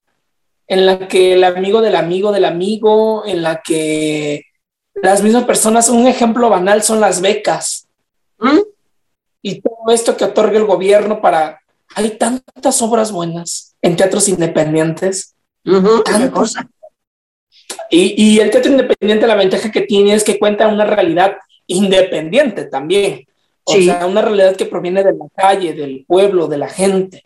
[0.67, 4.43] en la que el amigo del amigo del amigo, en la que
[4.95, 7.87] las mismas personas, un ejemplo banal son las becas.
[8.39, 8.61] ¿Mm?
[9.43, 11.61] Y todo esto que otorga el gobierno para...
[11.95, 15.35] Hay tantas obras buenas en teatros independientes.
[17.91, 21.37] Y, y el teatro independiente, la ventaja que tiene es que cuenta una realidad
[21.67, 23.27] independiente también.
[23.65, 27.25] O sea, una realidad que proviene de la calle, del pueblo, de la gente,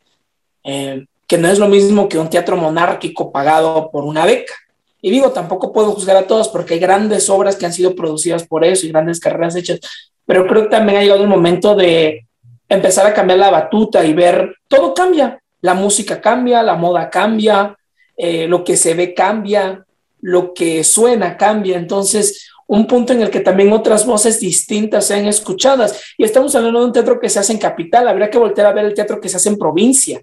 [0.65, 4.55] eh, que no es lo mismo que un teatro monárquico pagado por una beca.
[5.03, 8.47] Y digo, tampoco puedo juzgar a todos porque hay grandes obras que han sido producidas
[8.47, 9.81] por eso y grandes carreras hechas,
[10.25, 12.27] pero creo que también ha llegado el momento de
[12.69, 17.77] empezar a cambiar la batuta y ver, todo cambia, la música cambia, la moda cambia,
[18.17, 19.85] eh, lo que se ve cambia,
[20.21, 25.27] lo que suena cambia, entonces un punto en el que también otras voces distintas sean
[25.27, 26.01] escuchadas.
[26.17, 28.73] Y estamos hablando de un teatro que se hace en capital, habría que volver a
[28.73, 30.23] ver el teatro que se hace en provincia,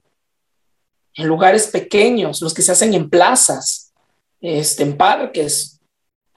[1.16, 3.92] en lugares pequeños, los que se hacen en plazas,
[4.40, 5.82] este, en parques,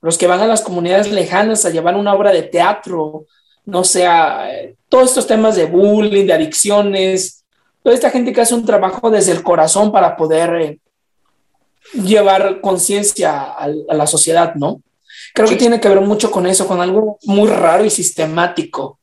[0.00, 3.26] los que van a las comunidades lejanas a llevar una obra de teatro,
[3.64, 4.48] no sea,
[4.88, 7.39] todos estos temas de bullying, de adicciones,
[7.82, 10.78] toda esta gente que hace un trabajo desde el corazón para poder eh,
[11.94, 14.80] llevar conciencia a, a la sociedad, ¿no?
[15.34, 18.98] Creo que tiene que ver mucho con eso, con algo muy raro y sistemático,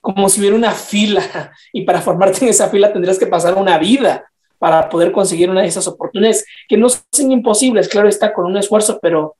[0.00, 3.78] como si hubiera una fila y para formarte en esa fila tendrías que pasar una
[3.78, 4.24] vida
[4.58, 8.56] para poder conseguir una de esas oportunidades, que no son imposibles, claro está, con un
[8.56, 9.34] esfuerzo, pero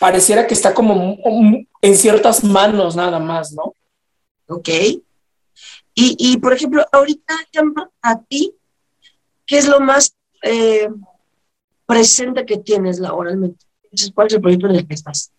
[0.00, 1.18] pareciera que está como
[1.82, 3.74] en ciertas manos nada más, ¿no?
[4.48, 4.68] Ok.
[5.94, 7.34] Y, y por ejemplo, ahorita,
[8.02, 8.54] a ti,
[9.46, 10.88] ¿qué es lo más eh,
[11.86, 13.64] presente que tienes laboralmente?
[14.14, 15.30] ¿Cuál es el proyecto en el que estás?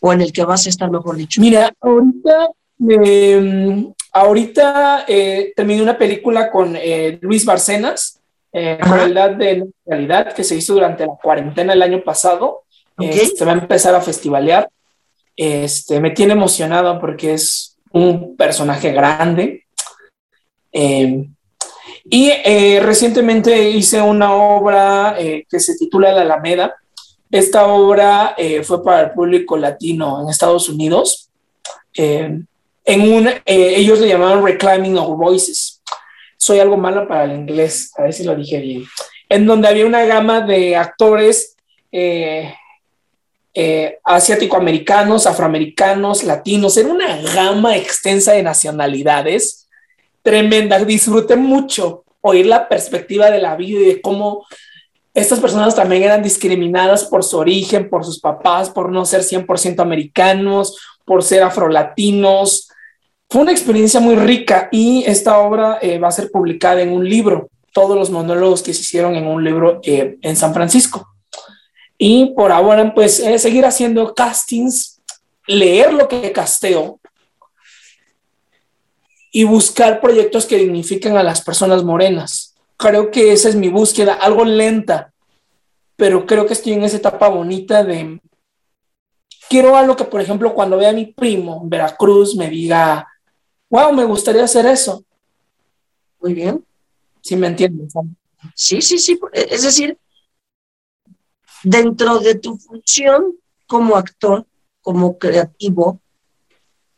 [0.00, 1.40] O en el que vas a estar, mejor dicho.
[1.40, 2.50] Mira, ahorita,
[2.88, 8.20] em, ahorita eh, terminé una película con eh, Luis Barcenas,
[8.52, 12.62] eh, Realidad de Realidad, que se hizo durante la cuarentena el año pasado.
[12.98, 14.68] se este, va a empezar a festivalear.
[15.36, 19.66] Este, me tiene emocionado porque es un personaje grande.
[20.80, 21.34] Em,
[22.10, 22.30] y
[22.78, 26.74] recientemente hice una obra que se titula La Alameda,
[27.30, 31.28] esta obra eh, fue para el público latino en Estados Unidos.
[31.94, 32.40] Eh,
[32.84, 35.82] en eh, ellos le llamaban Reclaiming Our Voices.
[36.38, 38.84] Soy algo malo para el inglés, a ver si lo dije bien.
[39.28, 41.54] En donde había una gama de actores
[44.04, 46.76] asiático-americanos, afroamericanos, latinos.
[46.78, 49.57] Era una gama extensa de nacionalidades.
[50.28, 50.78] Tremenda.
[50.84, 54.44] Disfruté mucho oír la perspectiva de la vida y de cómo
[55.14, 59.80] estas personas también eran discriminadas por su origen, por sus papás, por no ser 100%
[59.80, 62.68] americanos, por ser afrolatinos.
[63.30, 67.08] Fue una experiencia muy rica y esta obra eh, va a ser publicada en un
[67.08, 71.08] libro, todos los monólogos que se hicieron en un libro eh, en San Francisco.
[71.96, 75.00] Y por ahora, pues, seguir haciendo castings,
[75.46, 77.00] leer lo que casteo
[79.30, 84.14] y buscar proyectos que dignifiquen a las personas morenas creo que esa es mi búsqueda,
[84.14, 85.12] algo lenta,
[85.96, 88.20] pero creo que estoy en esa etapa bonita de,
[89.50, 93.06] quiero algo que, por ejemplo, cuando vea a mi primo en Veracruz me diga,
[93.68, 95.04] wow, me gustaría hacer eso.
[96.20, 96.64] Muy bien.
[97.20, 97.92] ¿Sí me entiendes?
[98.54, 99.18] Sí, sí, sí.
[99.32, 99.98] Es decir,
[101.64, 103.36] dentro de tu función
[103.66, 104.46] como actor,
[104.80, 106.00] como creativo,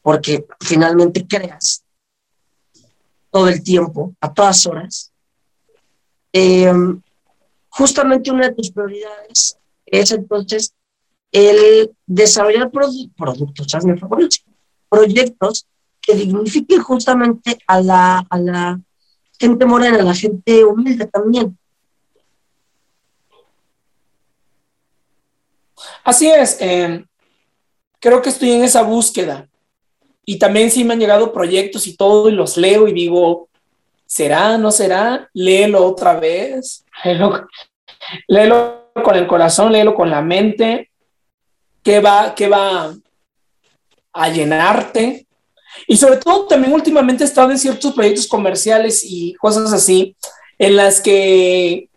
[0.03, 1.80] porque finalmente creas
[3.31, 5.13] todo el tiempo, a todas horas,
[6.33, 6.73] eh,
[7.69, 10.75] justamente una de tus prioridades es entonces
[11.33, 13.69] el desarrollar productos,
[14.89, 15.67] proyectos
[16.01, 18.81] que dignifiquen justamente a la, a la
[19.39, 21.57] gente morena, a la gente humilde también.
[26.05, 27.05] Así es, eh,
[28.01, 29.50] creo que estoy en esa búsqueda.
[30.31, 33.49] Y también sí me han llegado proyectos y todo, y los leo y digo,
[34.07, 34.57] ¿Será?
[34.59, 35.29] ¿No será?
[35.35, 36.85] Léelo otra vez.
[38.29, 40.89] Léelo, con el corazón, léelo con la mente.
[41.83, 42.95] ¿Qué va, qué va
[44.13, 45.27] a llenarte?
[45.89, 50.15] Y sobre todo también últimamente he estado en ciertos proyectos comerciales y cosas así,
[50.61, 51.89] en las que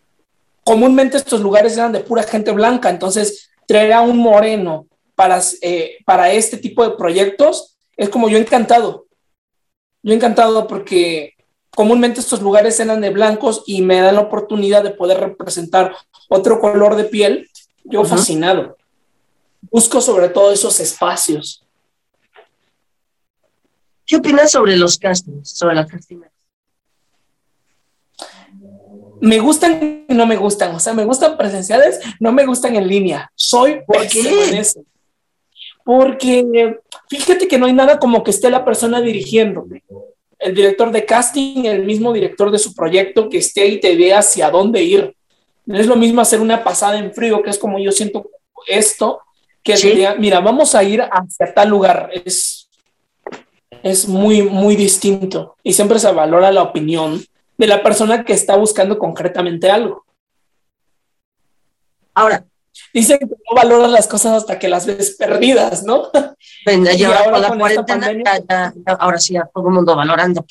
[0.64, 5.98] comúnmente estos lugares eran de pura gente blanca, entonces traer a un moreno para, eh,
[6.04, 9.06] para este tipo de proyectos es como yo encantado.
[10.02, 11.34] Yo encantado porque
[11.70, 15.94] comúnmente estos lugares eran de blancos y me dan la oportunidad de poder representar
[16.28, 17.50] otro color de piel,
[17.84, 18.76] yo fascinado.
[19.70, 21.64] Busco sobre todo esos espacios.
[24.06, 26.26] ¿Qué opinas sobre los castings, sobre las castings?
[29.20, 32.86] Me gustan y no me gustan, o sea, me gustan presenciales, no me gustan en
[32.86, 33.32] línea.
[33.34, 34.62] Soy ¿Por qué?
[35.84, 39.66] Porque fíjate que no hay nada como que esté la persona dirigiendo.
[40.38, 44.18] El director de casting, el mismo director de su proyecto, que esté y te vea
[44.20, 45.14] hacia dónde ir.
[45.66, 48.30] No es lo mismo hacer una pasada en frío, que es como yo siento
[48.66, 49.20] esto,
[49.62, 49.90] que Sí.
[49.90, 52.10] diga, mira, vamos a ir hacia tal lugar.
[52.24, 52.68] Es,
[53.82, 55.56] es muy, muy distinto.
[55.62, 57.22] Y siempre se valora la opinión
[57.56, 60.04] de la persona que está buscando concretamente algo.
[62.14, 62.44] Ahora,
[62.92, 66.10] Dicen que no valoras las cosas hasta que las ves perdidas, ¿no?
[66.66, 69.48] ven, Y ya ahora con la con cuarentena, pandemia- ya, ya- ya- ahora sí, ya
[69.52, 70.44] todo el mundo valorando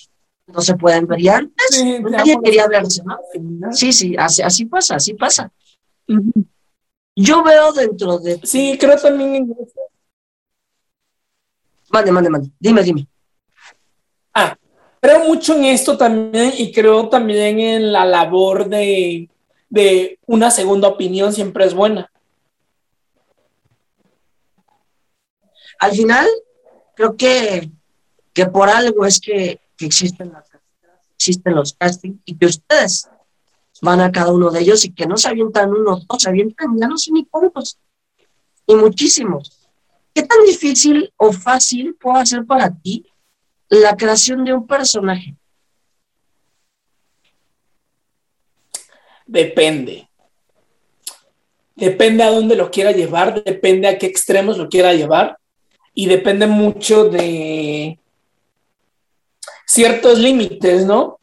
[0.48, 1.20] no se pueden ver.
[1.22, 3.18] Y antes Sí, nadie ya, quería verse, ¿no?
[3.72, 5.50] Sí, sí, así, así pasa, así pasa.
[7.16, 8.40] Yo veo dentro de...
[8.44, 9.56] Sí, creo también.
[11.90, 12.50] Mande, mande, mande.
[12.60, 13.08] Dime, dime.
[14.34, 14.58] Ah,
[15.00, 19.30] creo mucho en esto también y creo también en la labor de,
[19.70, 22.10] de una segunda opinión siempre es buena.
[25.84, 26.30] Al final,
[26.96, 27.70] creo que,
[28.32, 30.50] que por algo es que, existen, las,
[31.18, 33.10] existen los castings y que ustedes
[33.82, 36.80] van a cada uno de ellos y que no se avientan uno, dos, se avientan
[36.80, 37.78] ya no sé ni cuántos,
[38.66, 39.68] y muchísimos.
[40.14, 43.06] ¿Qué tan difícil o fácil puede ser para ti
[43.68, 45.36] la creación de un personaje?
[49.26, 50.10] Depende.
[51.76, 55.38] Depende a dónde lo quiera llevar, depende a qué extremos lo quiera llevar
[55.94, 58.00] y depende mucho de
[59.66, 61.20] ciertos límites, ¿no?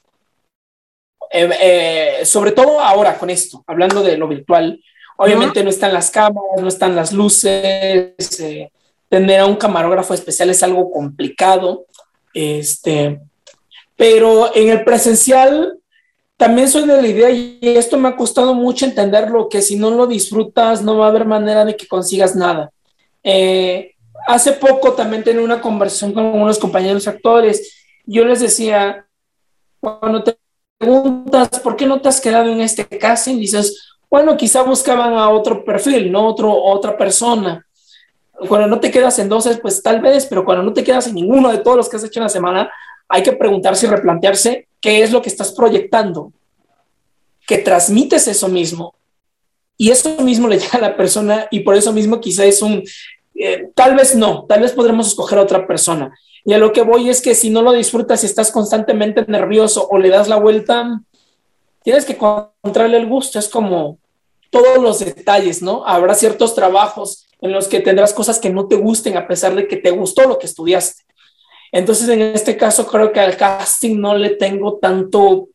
[1.33, 4.83] Eh, eh, sobre todo ahora con esto, hablando de lo virtual,
[5.17, 8.71] obviamente no están las cámaras, no están las luces, eh,
[9.09, 11.87] tener a un camarógrafo especial es algo complicado,
[12.33, 13.21] este,
[13.97, 15.79] pero en el presencial
[16.37, 19.91] también soy de la idea y esto me ha costado mucho entenderlo, que si no
[19.91, 22.73] lo disfrutas no va a haber manera de que consigas nada.
[23.23, 23.95] Eh,
[24.27, 29.07] hace poco también tenía una conversación con unos compañeros actores, yo les decía,
[29.81, 30.39] cuando te
[30.79, 35.29] preguntas por qué no te has quedado en este casting, dices, bueno, quizá buscaban a
[35.29, 37.65] otro perfil, no otro, otra persona.
[38.49, 41.15] Cuando no te quedas en dos, pues tal vez, pero cuando no te quedas en
[41.15, 42.71] ninguno de todos los que has hecho en la semana,
[43.09, 46.33] hay que preguntarse y replantearse qué es lo que estás proyectando,
[47.47, 48.95] que transmites eso mismo.
[49.77, 52.83] Y eso mismo le llega a la persona y por eso mismo quizá es un,
[53.35, 56.15] eh, tal vez no, tal vez podremos escoger a otra persona.
[56.45, 59.87] Y a lo que voy es que si no lo disfrutas y estás constantemente nervioso
[59.91, 61.01] o le das la vuelta,
[61.83, 63.39] tienes que encontrarle el gusto.
[63.39, 63.99] Es como
[64.51, 65.85] todos los detalles, ¿no?
[65.87, 69.67] Habrá ciertos trabajos en los que tendrás cosas que no te gusten a pesar de
[69.67, 71.05] que te gustó lo que estudiaste.
[71.73, 75.49] Entonces, en este caso, creo que al casting no le tengo tanto.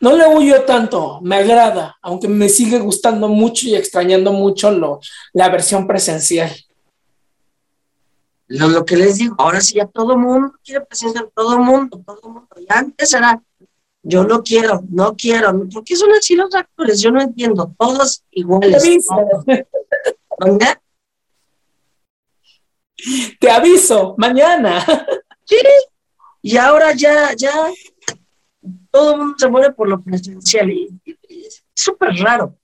[0.00, 5.00] No le huyo tanto, me agrada, aunque me sigue gustando mucho y extrañando mucho lo,
[5.32, 6.54] la versión presencial.
[8.46, 11.60] Lo, lo que les digo, ahora sí ya todo el mundo quiere presenciar, todo el
[11.60, 12.48] mundo, todo el mundo.
[12.58, 13.42] Y antes era,
[14.02, 17.00] yo no quiero, no quiero, ¿por qué son así los actores?
[17.00, 18.82] Yo no entiendo, todos iguales.
[18.82, 19.44] Te aviso,
[23.40, 24.84] te aviso, mañana.
[25.44, 25.56] Sí.
[26.42, 27.52] Y ahora ya, ya,
[28.98, 32.56] todo el mundo se muere por lo presencial y, y- es súper raro.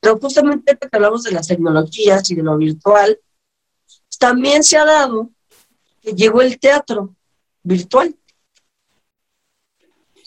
[0.00, 3.18] Pero justamente que hablamos de las tecnologías y de lo virtual,
[4.18, 5.30] también se ha dado
[6.00, 7.14] que llegó el teatro
[7.62, 8.14] virtual,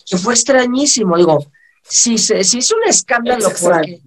[0.06, 1.16] que fue extrañísimo.
[1.18, 1.46] Digo,
[1.84, 4.02] si se, si hizo un escándalo Es porque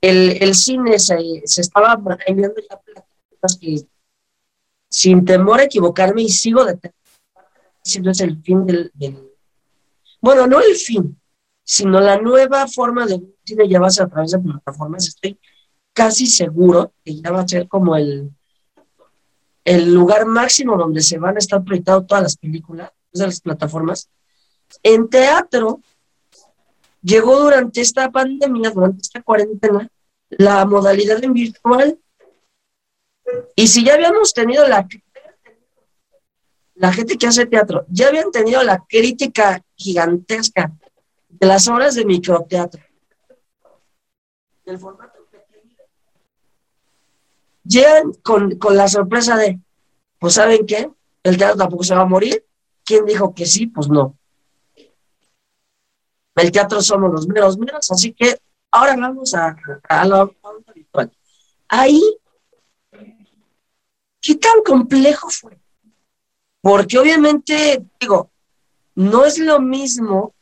[0.00, 2.80] el, el cine se, se estaba enviando ya
[3.60, 3.86] que
[4.88, 6.78] sin temor a equivocarme y sigo de
[7.84, 9.31] diciendo es el fin del, del-
[10.22, 11.20] bueno, no el fin,
[11.64, 15.08] sino la nueva forma de cine ya va a ser a través de plataformas.
[15.08, 15.38] Estoy
[15.92, 18.30] casi seguro que ya va a ser como el,
[19.64, 24.08] el lugar máximo donde se van a estar proyectando todas las películas de las plataformas.
[24.84, 25.80] En teatro,
[27.02, 29.88] llegó durante esta pandemia, durante esta cuarentena,
[30.30, 31.98] la modalidad en virtual.
[33.56, 34.86] Y si ya habíamos tenido la
[36.82, 40.72] la gente que hace teatro, ya habían tenido la crítica gigantesca
[41.28, 42.82] de las obras de microteatro.
[44.64, 45.76] Del formato pequeño.
[47.62, 49.60] Llegan con, con la sorpresa de,
[50.18, 50.90] pues ¿saben qué?
[51.22, 52.44] El teatro tampoco se va a morir.
[52.84, 53.68] ¿Quién dijo que sí?
[53.68, 54.18] Pues no.
[56.34, 58.40] El teatro somos los meros meros, así que
[58.72, 59.54] ahora vamos a,
[59.88, 61.16] a la onda virtual.
[61.68, 62.02] Ahí,
[64.20, 65.61] ¿qué tan complejo fue?
[66.62, 68.30] Porque obviamente, digo,
[68.94, 70.32] no es lo mismo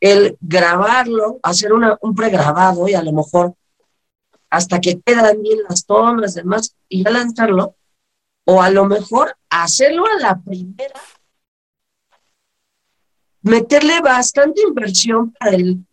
[0.00, 3.54] el grabarlo, hacer un pregrabado y a lo mejor
[4.48, 7.76] hasta que quedan bien las tomas, demás, y ya lanzarlo,
[8.44, 11.00] o a lo mejor hacerlo a la primera,
[13.42, 15.84] meterle bastante inversión para el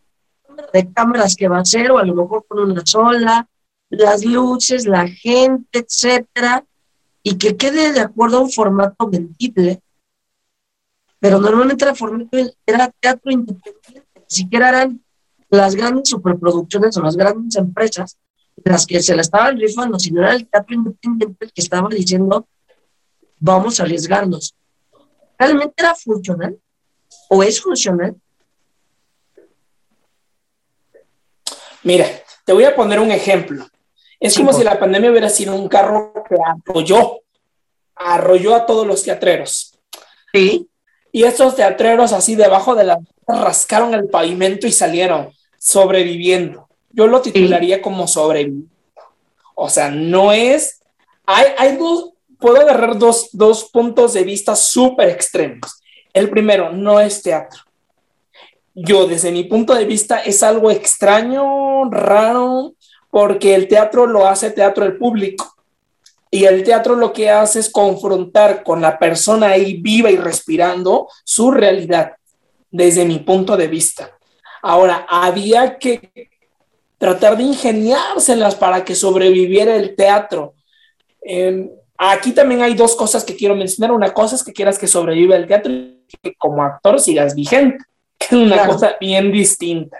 [0.47, 3.49] número de cámaras que va a ser, o a lo mejor con una sola,
[3.89, 6.63] las luces, la gente, etcétera,
[7.23, 9.81] y que quede de acuerdo a un formato vendible.
[11.19, 15.03] Pero normalmente el formato era teatro independiente, ni siquiera eran
[15.49, 18.17] las grandes superproducciones o las grandes empresas
[18.63, 22.47] las que se la estaban rifando, sino era el teatro independiente el que estaba diciendo,
[23.39, 24.55] vamos a arriesgarnos.
[25.37, 26.57] ¿Realmente era funcional?
[27.29, 28.15] ¿O es funcional?
[31.83, 32.05] Mira,
[32.45, 33.67] te voy a poner un ejemplo.
[34.23, 37.19] Es como si la pandemia hubiera sido un carro que arrolló,
[37.93, 39.77] arrolló a todos los teatreros.
[40.31, 40.69] Sí.
[41.11, 46.69] Y esos teatreros así debajo de la rascaron el pavimento y salieron sobreviviendo.
[46.91, 48.69] Yo lo titularía como sobreviviendo.
[49.55, 50.79] O sea, no es.
[51.25, 52.11] Hay, hay dos.
[52.39, 55.81] Puedo agarrar dos, dos puntos de vista súper extremos.
[56.13, 57.59] El primero, no es teatro.
[58.73, 62.73] Yo, desde mi punto de vista, es algo extraño, raro,
[63.13, 65.53] porque el teatro lo hace teatro el público.
[66.31, 71.07] Y el teatro lo que hace es confrontar con la persona ahí viva y respirando
[71.23, 72.13] su realidad,
[72.71, 74.17] desde mi punto de vista.
[74.63, 76.31] Ahora, había que
[76.97, 80.55] tratar de ingeniárselas para que sobreviviera el teatro.
[81.21, 83.91] Em, aquí también hay dos cosas que quiero mencionar.
[83.91, 87.77] Una cosa es que quieras que sobreviva el teatro y que como actor sigas vigente,
[88.17, 89.99] que es una cosa bien distinta.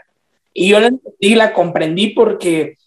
[0.52, 2.78] Y yo la entendí, la comprendí porque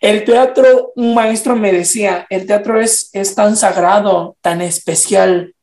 [0.00, 5.54] el teatro, un maestro me decía, el teatro es, es tan sagrado, tan especial,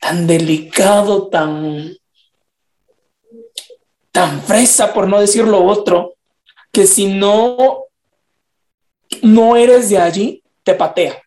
[0.00, 1.96] tan delicado, tan,
[4.10, 6.14] tan fresa, por no decir lo otro,
[6.72, 7.84] que si no,
[9.22, 11.22] no eres de allí, te patea,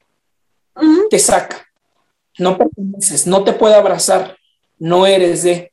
[1.10, 1.66] te saca,
[2.38, 4.38] no perteneces, no te puede abrazar,
[4.78, 5.72] no eres de.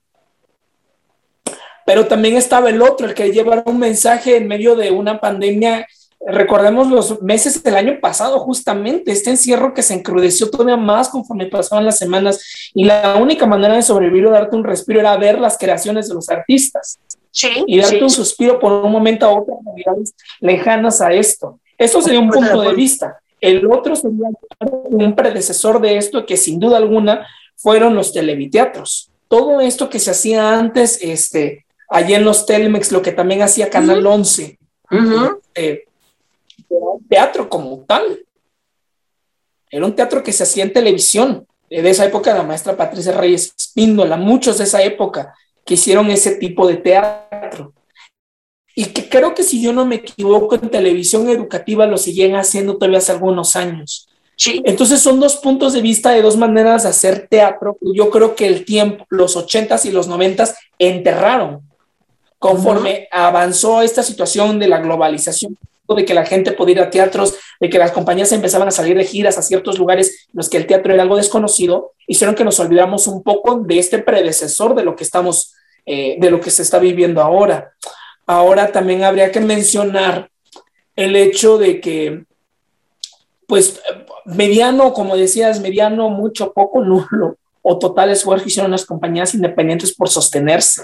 [1.84, 5.86] Pero también estaba el otro, el que lleva un mensaje en medio de una pandemia.
[6.26, 11.46] Recordemos los meses del año pasado, justamente, este encierro que se encrudeció todavía más conforme
[11.46, 12.70] pasaban las semanas.
[12.72, 16.14] Y la única manera de sobrevivir o darte un respiro era ver las creaciones de
[16.14, 16.98] los artistas
[17.66, 21.58] y darte un suspiro por un momento a otro realidades lejanas a esto.
[21.76, 23.18] Eso sería un punto de vista.
[23.40, 24.28] El otro sería
[24.60, 29.10] un predecesor de esto que sin duda alguna fueron los televiteatros.
[29.28, 33.68] Todo esto que se hacía antes, este, allí en los Telmex, lo que también hacía
[33.68, 34.58] Canal 11,
[35.54, 35.84] eh,
[37.08, 38.24] teatro como tal.
[39.70, 41.46] Era un teatro que se hacía en televisión.
[41.68, 46.36] De esa época, la maestra Patricia Reyes Espíndola, muchos de esa época, que hicieron ese
[46.36, 47.72] tipo de teatro.
[48.76, 52.74] Y que creo que si yo no me equivoco, en televisión educativa lo siguen haciendo
[52.74, 54.08] todavía hace algunos años.
[54.36, 54.62] Sí.
[54.64, 57.76] Entonces son dos puntos de vista de dos maneras de hacer teatro.
[57.80, 61.62] Yo creo que el tiempo, los ochentas y los noventas, enterraron.
[62.38, 65.56] Conforme avanzó esta situación de la globalización,
[65.88, 68.96] de que la gente podía ir a teatros, de que las compañías empezaban a salir
[68.96, 72.44] de giras a ciertos lugares en los que el teatro era algo desconocido, hicieron que
[72.44, 75.54] nos olvidamos un poco de este predecesor de lo que estamos,
[75.84, 77.72] eh, de lo que se está viviendo ahora.
[78.26, 80.30] Ahora también habría que mencionar
[80.96, 82.24] el hecho de que,
[83.46, 83.80] pues,
[84.24, 90.08] mediano, como decías, mediano, mucho, poco, nulo o total esfuerzo hicieron las compañías independientes por
[90.10, 90.82] sostenerse.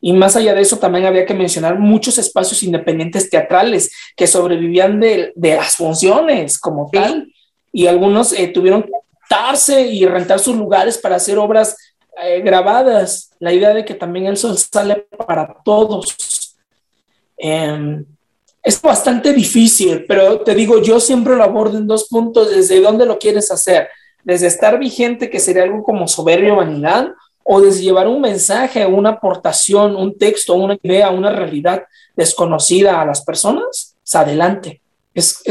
[0.00, 5.00] Y más allá de eso, también había que mencionar muchos espacios independientes teatrales que sobrevivían
[5.00, 7.32] de, las funciones como tal.
[7.72, 8.90] Y algunos eh, tuvieron que
[9.88, 11.76] y rentar sus lugares para hacer obras
[12.22, 13.30] eh, grabadas.
[13.38, 16.56] La idea de que también el sol sale para todos.
[17.36, 18.04] Em,
[18.62, 23.06] es bastante difícil, pero te digo, yo siempre lo abordo en dos puntos, desde dónde
[23.06, 23.88] lo quieres hacer,
[24.24, 27.12] desde estar vigente, que sería algo como soberbia vanidad,
[27.48, 31.84] o desde llevar un mensaje, una aportación, un texto, una idea, una realidad
[32.16, 34.82] desconocida a las personas, pues adelante.
[35.14, 35.42] Es,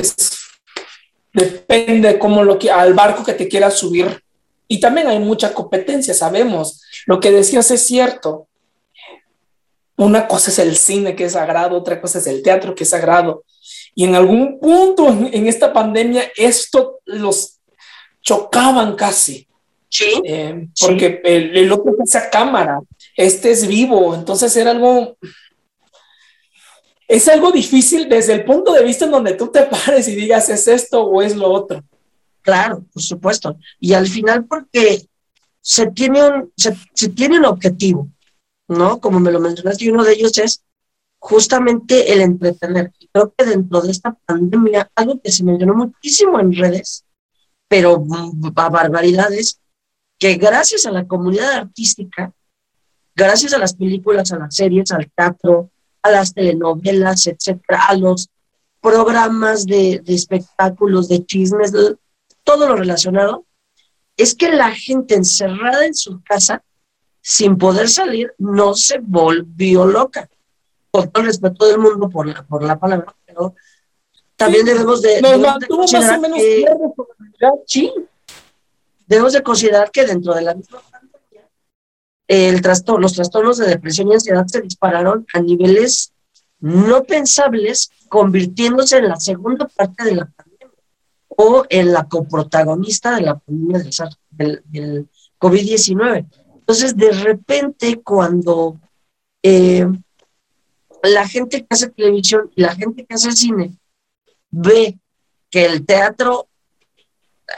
[1.31, 4.21] depende cómo lo que al barco que te quieras subir.
[4.67, 6.81] Y también hay mucha competencia, sabemos.
[7.05, 8.47] Lo que decías es cierto.
[9.95, 12.89] Una cosa es el cine que es sagrado, otra cosa es el teatro que es
[12.89, 13.45] sagrado.
[13.93, 17.59] Y en algún punto en, esta pandemia esto los
[18.21, 19.44] chocaban casi.
[19.97, 20.21] Sí.
[20.25, 22.81] Eh, porque El, el, otro es a cámara,
[23.15, 25.15] este es vivo, entonces era algo
[27.07, 30.49] es algo difícil desde el punto de vista en donde tú te pares y digas
[30.49, 31.83] es esto o es lo otro.
[32.41, 33.57] Claro, por supuesto.
[33.79, 35.07] Y al final porque
[35.61, 38.09] se tiene un, se, tiene un objetivo,
[38.67, 38.99] ¿no?
[38.99, 40.63] Como me lo mencionaste, y uno de ellos es
[41.17, 42.91] justamente el entretener.
[43.11, 47.03] Creo que dentro de esta pandemia, algo que se mencionó muchísimo en redes,
[47.67, 48.05] pero
[48.55, 49.59] a barbaridades,
[50.17, 52.31] que gracias a la comunidad artística,
[53.15, 55.69] gracias a las películas, a las series, al teatro,
[56.01, 58.29] a las telenovelas, etcétera, a los
[58.81, 61.73] programas de, de espectáculos, de chismes,
[62.43, 63.45] todo lo relacionado,
[64.17, 66.63] es que la gente encerrada en su casa,
[67.21, 70.29] sin poder salir, no se volvió loca.
[70.91, 73.55] Con todo el respeto del mundo por la, por la palabra, pero
[74.35, 75.21] también debemos de,
[75.67, 76.65] considerar que,
[77.65, 77.91] sí,
[79.07, 81.49] debemos de considerar que dentro de la misma pandemia,
[82.27, 86.13] el trastorno, los trastornos de depresión y ansiedad se dispararon a niveles
[86.59, 90.71] no pensables, convirtiéndose en la segunda parte de la pandemia
[91.27, 93.83] o en la coprotagonista de la pandemia
[94.31, 96.25] del, COVID-19.
[96.55, 98.79] Entonces, de repente, cuando
[99.43, 99.85] eh,
[101.03, 103.77] la gente que hace televisión y la gente que hace cine
[104.49, 104.97] ve
[105.51, 106.47] que el teatro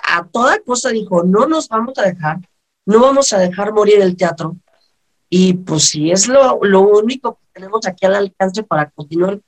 [0.04, 2.40] a toda cosa dijo, no nos vamos a dejar,
[2.86, 4.58] no vamos a dejar morir el teatro.
[5.30, 9.40] Y pues si es lo, lo único que tenemos aquí al alcance para continuar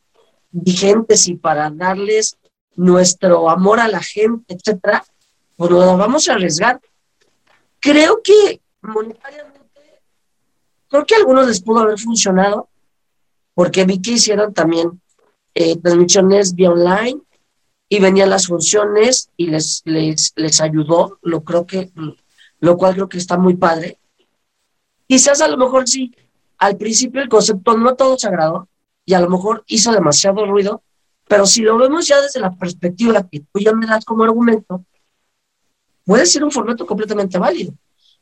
[0.52, 2.38] vigentes y para darles
[2.76, 5.04] nuestro amor a la gente, etcétera,
[5.56, 6.82] pues lo vamos a arriesgar.
[7.80, 10.02] Creo que monetariamente,
[10.88, 12.70] creo que a algunos les pudo haber funcionado,
[13.54, 15.02] porque vi que hicieron también
[15.54, 17.22] eh, transmisiones vía online
[17.90, 21.92] y venían las funciones y les, les, les ayudó, lo creo que,
[22.60, 23.98] lo cual creo que está muy padre.
[25.08, 26.14] Quizás a lo mejor sí,
[26.60, 28.70] al principio el concepto no a todos agradó
[29.06, 30.84] y a lo mejor hizo demasiado ruido,
[31.28, 34.86] pero si lo vemos ya desde la perspectiva que tú ya me das como argumento,
[36.06, 37.74] puede ser un formato completamente válido.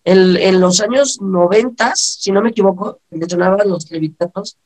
[0.06, 4.58] En, en los años 90, si no me equivoco, mencionaban los televiteatros,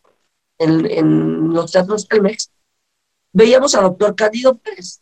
[0.60, 2.52] en, en los teatros Telmex,
[3.34, 5.01] veíamos al doctor Cándido Pérez,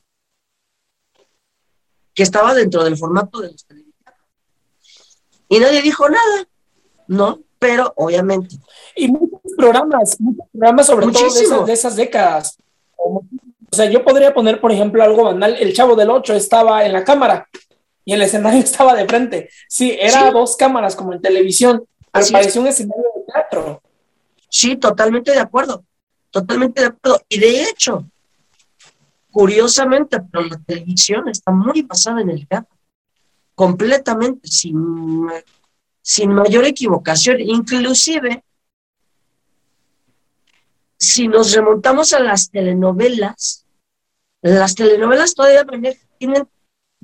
[2.14, 4.28] que estaba dentro del formato de los televiteatros.
[5.48, 6.48] Y nadie dijo nada,
[7.08, 7.40] ¿no?
[7.58, 8.56] Pero obviamente.
[8.96, 12.58] Y muchos programas, muchos programas sobre todo de esas décadas
[13.72, 15.56] o sea, yo podría poner, por ejemplo, algo banal.
[15.60, 17.48] El chavo del 8 estaba en la cámara
[18.04, 19.50] y el escenario estaba de frente.
[19.68, 23.82] Sí, era dos cámaras como en televisión, pero parecía un escenario de teatro.
[24.50, 25.84] Sí, totalmente de acuerdo.
[26.32, 27.22] Totalmente de acuerdo.
[27.30, 28.06] Y de hecho,
[29.32, 32.76] curiosamente, pero la televisión está muy basada en el teatro.
[33.56, 35.28] Completamente, sin,
[36.02, 37.40] sin mayor equivocación.
[37.40, 38.44] Inclusive,
[40.98, 43.66] si nos remontamos a las telenovelas,
[44.42, 45.66] las telenovelas todavía
[46.18, 46.48] tienen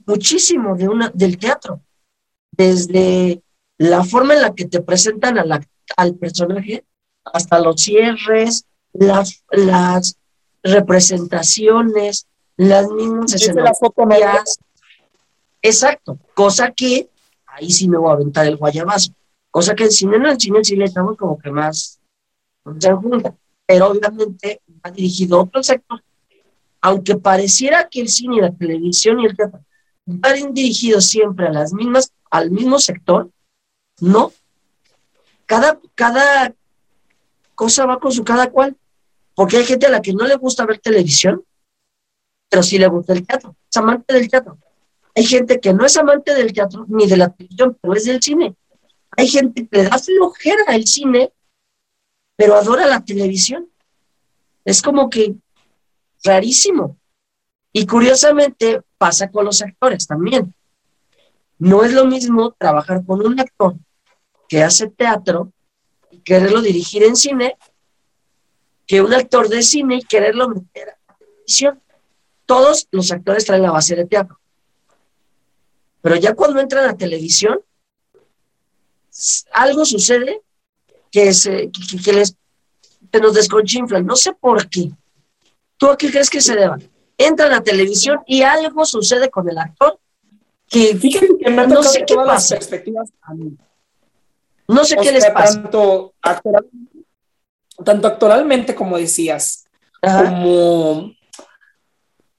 [0.05, 1.81] muchísimo de una, del teatro,
[2.51, 3.43] desde
[3.77, 5.37] la forma en la que te presentan
[5.97, 6.85] al personaje
[7.25, 10.17] hasta los cierres, las, las
[10.65, 14.59] representaciones, las mismas escenografías.
[15.61, 17.09] Exacto, cosa que
[17.45, 19.11] ahí sí me voy a aventar el guayabazo,
[19.49, 21.99] cosa que en cine no, en cine sí le estamos como que más
[22.79, 23.33] se junta
[23.65, 26.03] pero obviamente ha dirigido otro sector.
[26.81, 29.61] Aunque pareciera que el cine y la televisión y el teatro
[30.05, 33.31] van dirigidos siempre a las mismas, al mismo sector,
[33.99, 34.31] no.
[35.47, 36.53] Cada, cada
[37.55, 38.75] cosa va con su cada cual.
[39.35, 41.43] Porque hay gente a la que no le gusta ver televisión,
[42.49, 44.57] pero sí le gusta el teatro, es amante del teatro.
[45.13, 48.21] Hay gente que no es amante del teatro ni de la televisión, pero es del
[48.21, 48.55] cine.
[49.17, 51.31] Hay gente que le da flojera al cine
[52.35, 53.69] pero adora la televisión.
[54.63, 55.35] Es como que
[56.23, 56.97] rarísimo.
[57.71, 60.53] Y curiosamente pasa con los actores también.
[61.57, 63.75] No es lo mismo trabajar con un actor
[64.47, 65.51] que hace teatro
[66.11, 67.57] y quererlo dirigir en cine
[68.87, 71.81] que un actor de cine y quererlo meter a la televisión.
[72.45, 74.39] Todos los actores traen la base de teatro.
[76.01, 77.59] Pero ya cuando entran a televisión,
[79.51, 80.41] algo sucede
[81.09, 81.71] que, se,
[82.03, 82.35] que, les,
[83.13, 84.05] nos desconchinflan.
[84.05, 84.91] No sé por qué.
[85.77, 86.77] ¿Tú a qué crees que se deba?
[87.17, 89.99] Entra a la televisión y algo sucede con el actor
[90.67, 92.59] que, Fíjate que me no sé qué pasa.
[94.67, 95.61] No sé qué les pasa.
[95.61, 96.13] Tanto,
[97.83, 99.65] tanto actualmente, como decías,
[100.01, 101.11] como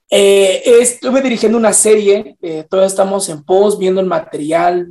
[0.09, 4.87] eh, estuve dirigiendo una serie, eh, todos estamos en post, viendo el material,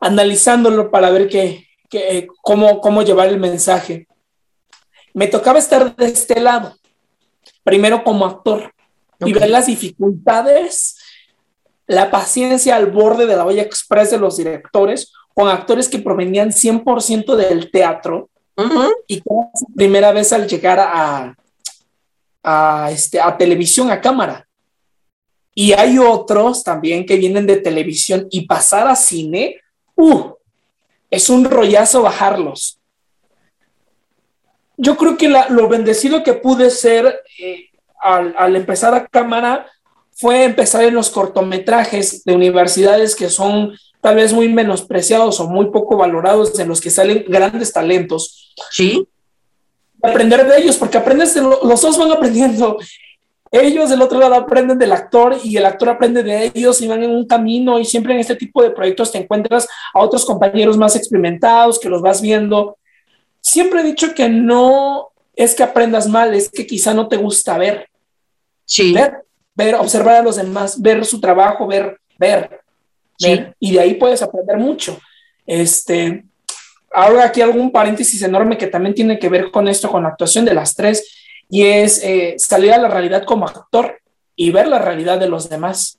[0.00, 4.06] analizándolo para ver qué, que, cómo, cómo llevar el mensaje.
[5.14, 6.76] Me tocaba estar de este lado,
[7.62, 8.72] primero como actor,
[9.20, 10.96] y ver las dificultades
[11.88, 16.50] la paciencia al borde de la olla express de los directores con actores que provenían
[16.50, 18.28] 100% del teatro
[19.06, 19.30] y que
[19.76, 21.34] primera vez al llegar a,
[22.42, 24.48] a, este, a televisión, a cámara.
[25.54, 29.60] Y hay otros también que vienen de televisión y pasar a cine,
[29.96, 30.32] uh,
[31.10, 32.78] es un rollazo bajarlos.
[34.76, 39.66] Yo creo que lo bendecido que pude ser eh, al, al, empezar a cámara
[40.12, 45.70] fue empezar en los cortometrajes de universidades que son tal vez muy menospreciados o muy
[45.70, 48.47] poco valorados, en los que salen grandes talentos.
[48.70, 49.06] Sí.
[50.02, 52.78] Aprender de ellos, porque aprendes, de los dos van aprendiendo.
[53.50, 57.02] Ellos del otro lado aprenden del actor y el actor aprende de ellos y van
[57.02, 60.76] en un camino y siempre en este tipo de proyectos te encuentras a otros compañeros
[60.76, 62.76] más experimentados que los vas viendo.
[63.40, 67.56] Siempre he dicho que no es que aprendas mal, es que quizá no te gusta
[67.56, 67.88] ver.
[68.64, 68.92] Sí.
[68.92, 72.60] Ver, ver, observar a los demás, ver su trabajo, ver, ver.
[73.16, 73.40] Sí.
[73.58, 74.98] Y de ahí puedes aprender mucho.
[75.46, 76.24] Este,
[76.92, 80.44] ahora aquí algún paréntesis enorme que también tiene que ver con esto, con la actuación
[80.44, 81.14] de las tres,
[81.48, 84.00] y es eh, salir a la realidad como actor
[84.36, 85.98] y ver la realidad de los demás,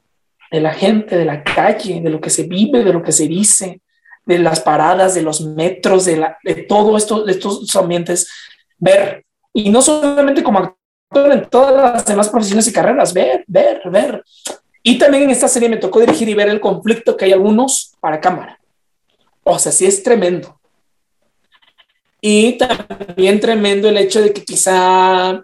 [0.52, 3.28] de la gente, de la calle, de lo que se vive, de lo que se
[3.28, 3.82] dice,
[4.26, 8.28] de las paradas, de los metros, de, la, de todo esto, de estos ambientes,
[8.78, 13.82] ver, y no solamente como actor en todas las demás profesiones y carreras, ver, ver,
[13.86, 14.24] ver,
[14.84, 17.94] y también en esta serie me tocó dirigir y ver el conflicto que hay algunos
[18.00, 18.60] para cámara.
[19.44, 20.59] O sea, sí es tremendo.
[22.22, 25.44] Y también tremendo el hecho de que quizá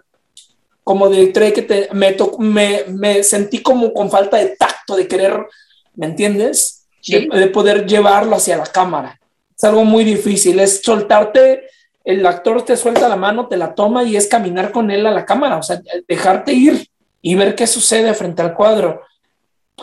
[0.84, 5.46] como director que te, me, me, me, sentí como con falta de tacto de querer,
[5.94, 6.86] ¿me entiendes?
[7.00, 7.28] Sí.
[7.28, 9.18] De, de, poder llevarlo hacia la cámara.
[9.56, 11.68] Es algo muy difícil, es soltarte,
[12.04, 15.10] el actor te suelta la mano, te la toma y es caminar con él a
[15.10, 16.88] la cámara, o sea, dejarte ir
[17.20, 19.00] y ver qué sucede frente al cuadro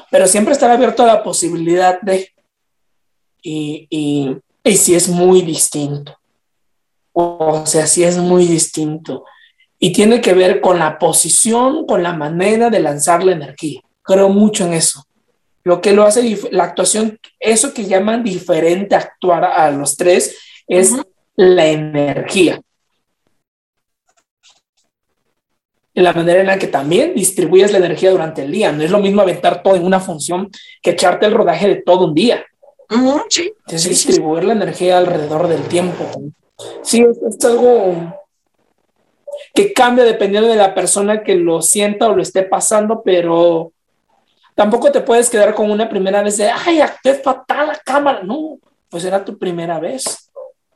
[0.10, 2.32] pero siempre estar abierto a la posibilidad de,
[3.42, 6.18] y, y, y si es muy distinto,
[7.14, 9.24] o sea, si es muy distinto,
[9.80, 13.82] y tiene que ver con la posición, con la manera de lanzar la energía.
[14.02, 15.06] Creo mucho en eso.
[15.64, 20.38] Lo que lo hace la actuación, eso que llaman diferente actuar a los tres,
[20.68, 21.08] es uh -huh.
[21.36, 22.62] la energía.
[25.96, 28.72] en la manera en la que también distribuyes la energía durante el día.
[28.72, 30.50] No es lo mismo aventar todo en una función
[30.82, 32.44] que echarte el rodaje de todo un día.
[32.90, 33.54] Uh -huh, sí.
[33.68, 34.48] Es sí, distribuir sí.
[34.48, 36.04] la energía alrededor del tiempo.
[36.82, 37.96] Sí, es, es, algo
[39.54, 43.72] que cambia dependiendo de la persona que lo sienta o lo esté pasando, pero
[44.56, 48.24] tampoco te puedes quedar con una primera vez de, ay, actué fatal la cámara.
[48.24, 48.60] No,
[48.90, 50.32] pues era tu primera vez.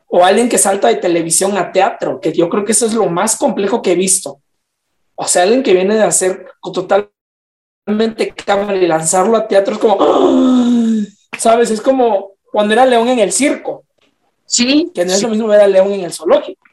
[0.07, 3.07] O alguien que salta de televisión a teatro, que yo creo que eso es lo
[3.07, 4.41] más complejo que he visto
[5.19, 9.97] o sea, alguien que viene de hacer totalmente cámara y lanzarlo a teatro es como,
[11.39, 11.71] ¿sabes?
[11.71, 13.83] Es como cuando era León en el circo.
[14.47, 14.89] Sí.
[14.95, 15.23] Que no es sí.
[15.25, 16.63] lo mismo ver a León en el zoológico.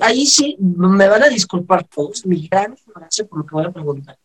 [0.00, 3.70] Ahí sí, me van a disculpar todos, mi gran ignorancia por lo que voy a
[3.70, 4.18] preguntar.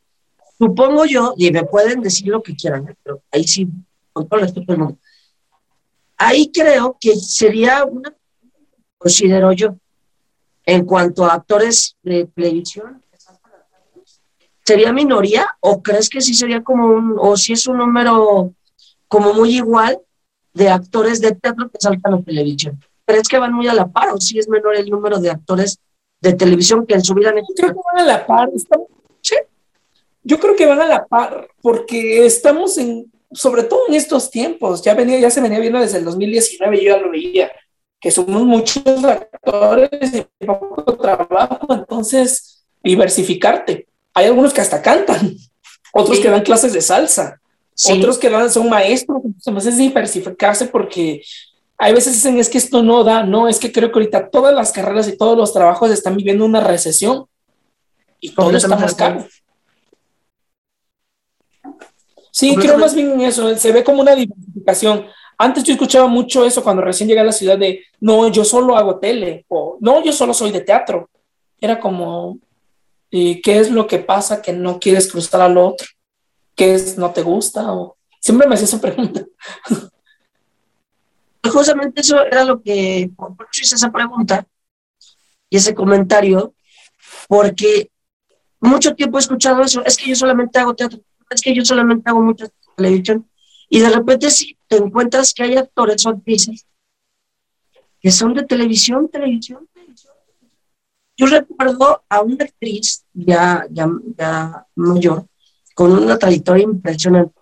[0.57, 2.95] Supongo yo, y me pueden decir lo que quieran, ¿eh?
[3.03, 3.67] pero ahí sí,
[4.13, 4.99] con todo el respeto del mundo.
[6.17, 8.15] Ahí creo que sería una,
[8.97, 9.75] considero yo,
[10.65, 13.03] en cuanto a actores de televisión,
[14.63, 18.53] ¿sería minoría o crees que sí sería como un, o si es un número
[19.09, 19.99] como muy igual
[20.53, 22.79] de actores de teatro que saltan a televisión?
[23.05, 25.79] ¿Crees que van muy a la par o si es menor el número de actores
[26.21, 27.53] de televisión que en su vida han hecho?
[27.55, 28.49] Creo que van a la par,
[29.21, 29.35] ¿sí?
[30.23, 34.81] Yo creo que van a la par porque estamos en, sobre todo en estos tiempos,
[34.81, 37.51] ya venía, ya se venía viendo desde el 2019, yo ya lo veía
[38.03, 43.87] que somos muchos actores y poco trabajo, entonces diversificarte.
[44.13, 45.37] Hay algunos que hasta cantan,
[45.93, 46.21] otros sí.
[46.21, 47.39] que dan clases de salsa,
[47.75, 47.93] sí.
[47.93, 51.21] otros que dan, son maestros, entonces es diversificarse porque
[51.77, 54.53] hay veces dicen es que esto no da, no, es que creo que ahorita todas
[54.53, 57.25] las carreras y todos los trabajos están viviendo una recesión
[58.19, 59.27] y todo está más caro.
[62.31, 65.05] Sí, creo más bien en eso, se ve como una diversificación.
[65.37, 68.77] Antes yo escuchaba mucho eso cuando recién llegué a la ciudad de, no, yo solo
[68.77, 71.09] hago tele, o no, yo solo soy de teatro.
[71.59, 72.39] Era como,
[73.09, 75.87] ¿y qué es lo que pasa que no quieres cruzar al otro?
[76.55, 77.73] ¿Qué es, no te gusta?
[77.73, 79.25] O, siempre me hacía esa pregunta.
[81.51, 84.47] Justamente eso era lo que, por eso hice esa pregunta
[85.49, 86.55] y ese comentario,
[87.27, 87.91] porque
[88.59, 90.99] mucho tiempo he escuchado eso, es que yo solamente hago teatro,
[91.29, 92.47] es que yo solamente hago mucha
[92.77, 93.29] televisión,
[93.69, 96.65] y de repente sí, te encuentras que hay actores o actrices
[98.03, 100.13] que son de televisión, televisión, televisión.
[101.15, 103.87] Yo recuerdo a una actriz ya, ya,
[104.17, 105.25] ya mayor
[105.73, 107.33] con una trayectoria impresionante.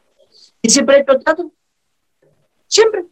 [0.62, 1.52] Y siempre he tratado,
[2.68, 3.06] siempre.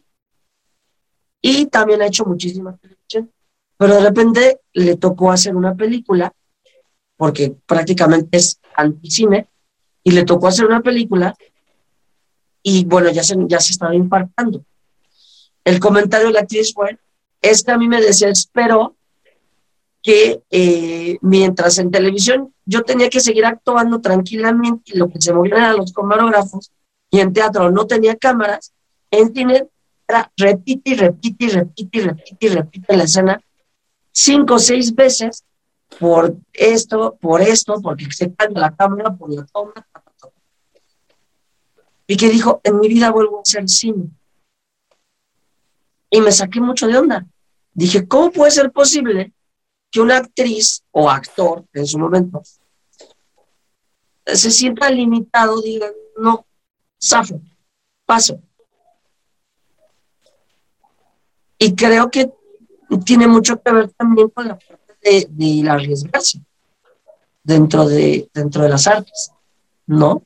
[1.42, 3.32] Y también ha hecho muchísima televisión.
[3.76, 6.32] Pero de repente le tocó hacer una película,
[7.16, 9.48] porque prácticamente es anticine,
[10.02, 11.34] y le tocó hacer una película,
[12.62, 14.64] y bueno, ya se, ya se estaba infartando.
[15.64, 16.98] El comentario de la actriz fue,
[17.40, 18.96] es que a mí me desesperó
[20.02, 25.32] que eh, mientras en televisión yo tenía que seguir actuando tranquilamente y lo que se
[25.32, 26.70] movían eran los camarógrafos
[27.10, 28.72] y en teatro no tenía cámaras,
[29.10, 29.68] en cine
[30.08, 33.40] era repite y repite y repite y repite y repite la escena
[34.12, 35.44] cinco o seis veces
[35.98, 39.74] por esto, por esto, porque se cae la cámara, por la toma.
[42.06, 44.08] Y que dijo, en mi vida vuelvo a hacer cine.
[46.10, 47.26] Y me saqué mucho de onda.
[47.72, 49.32] Dije, ¿cómo puede ser posible
[49.90, 52.42] que una actriz o actor en su momento
[54.24, 56.46] se sienta limitado, diga, no,
[57.02, 57.40] zafo,
[58.06, 58.40] paso.
[61.58, 62.30] Y creo que
[63.04, 66.40] tiene mucho que ver también con la parte de, de arriesgarse
[67.42, 69.32] dentro de, dentro de las artes,
[69.86, 70.24] ¿no?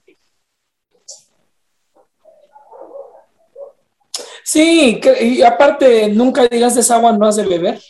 [4.45, 7.81] Sí, y aparte, nunca digas de esa agua no has de beber.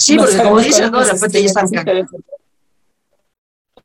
[0.00, 1.00] Sí, porque como dices, ¿no?
[1.00, 1.68] De repente ya están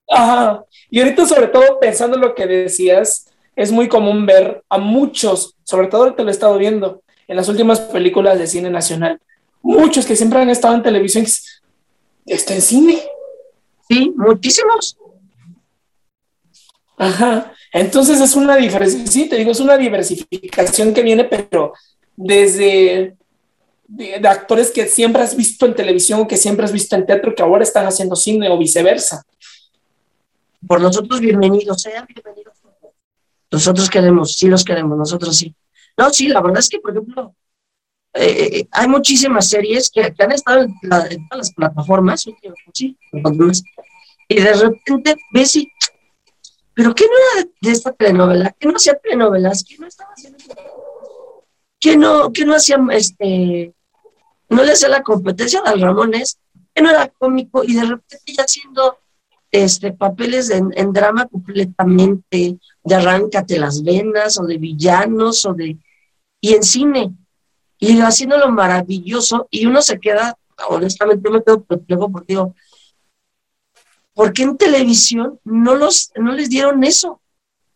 [0.07, 0.63] Ajá.
[0.89, 5.55] Y ahorita, sobre todo, pensando en lo que decías, es muy común ver a muchos,
[5.63, 9.20] sobre todo que lo he estado viendo en las últimas películas de cine nacional,
[9.61, 11.26] muchos que siempre han estado en televisión,
[12.26, 13.03] está en cine.
[13.89, 14.97] Sí, muchísimos.
[16.97, 17.51] Ajá.
[17.74, 21.74] Entonces es una diferencia, sí, te digo, es una diversificación que viene, pero
[22.16, 23.18] desde
[23.88, 27.43] de, actores que siempre has visto en televisión que siempre has visto en teatro que
[27.43, 29.23] ahora están haciendo cine o viceversa.
[30.67, 32.55] Por nosotros, bienvenidos sean, bienvenidos.
[33.51, 35.55] Nosotros queremos, sí los queremos, nosotros sí.
[35.97, 37.36] No, sí, la verdad es que, por ejemplo,
[38.13, 42.21] eh, hay muchísimas series que, han estado en, todas las plataformas,
[42.73, 42.97] sí,
[44.27, 45.71] y de repente ves y,
[46.73, 48.55] pero ¿qué no era de esta telenovela?
[48.59, 49.63] ¿Qué no hacía telenovelas?
[49.63, 50.38] ¿Qué no estaba haciendo?
[51.86, 53.71] ¿Qué no, qué no hacía este,
[54.49, 56.39] no le hacía la competencia a Ramones,
[56.73, 58.97] que no era cómico y de repente ya haciendo
[59.51, 65.77] este, papeles en, drama completamente, de arráncate las venas o de villanos o de...
[66.41, 67.13] y en cine,
[67.77, 72.55] y haciéndolo maravilloso y uno se queda, honestamente me quedo perplejo porque digo,
[74.15, 77.21] ¿por qué en televisión no, los, no les dieron eso?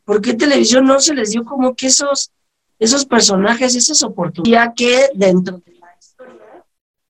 [0.03, 2.31] ¿Por qué en televisión no se les dio como que esos,
[2.79, 5.61] esos personajes, esas oportunidades que dentro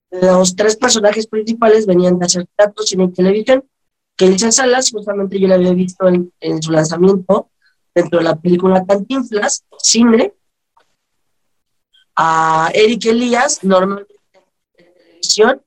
[0.09, 3.63] de los tres personajes principales venían de hacer teatro, cine y televisión.
[4.15, 7.49] Que Elisa Salas, justamente yo la había visto en, su lanzamiento
[7.93, 10.33] dentro de la película Cantinflas, cine.
[12.15, 14.15] A Eric Elías, normalmente
[14.75, 15.61] en televisión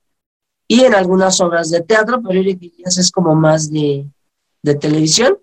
[0.68, 4.07] y en algunas obras de teatro, pero Eric Elías es como más de,
[4.61, 5.38] de televisión.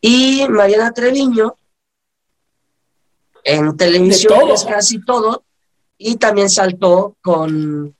[0.00, 1.56] Y Mariana Treviño,
[3.48, 5.44] en televisión es casi todo,
[5.96, 7.94] y también saltó con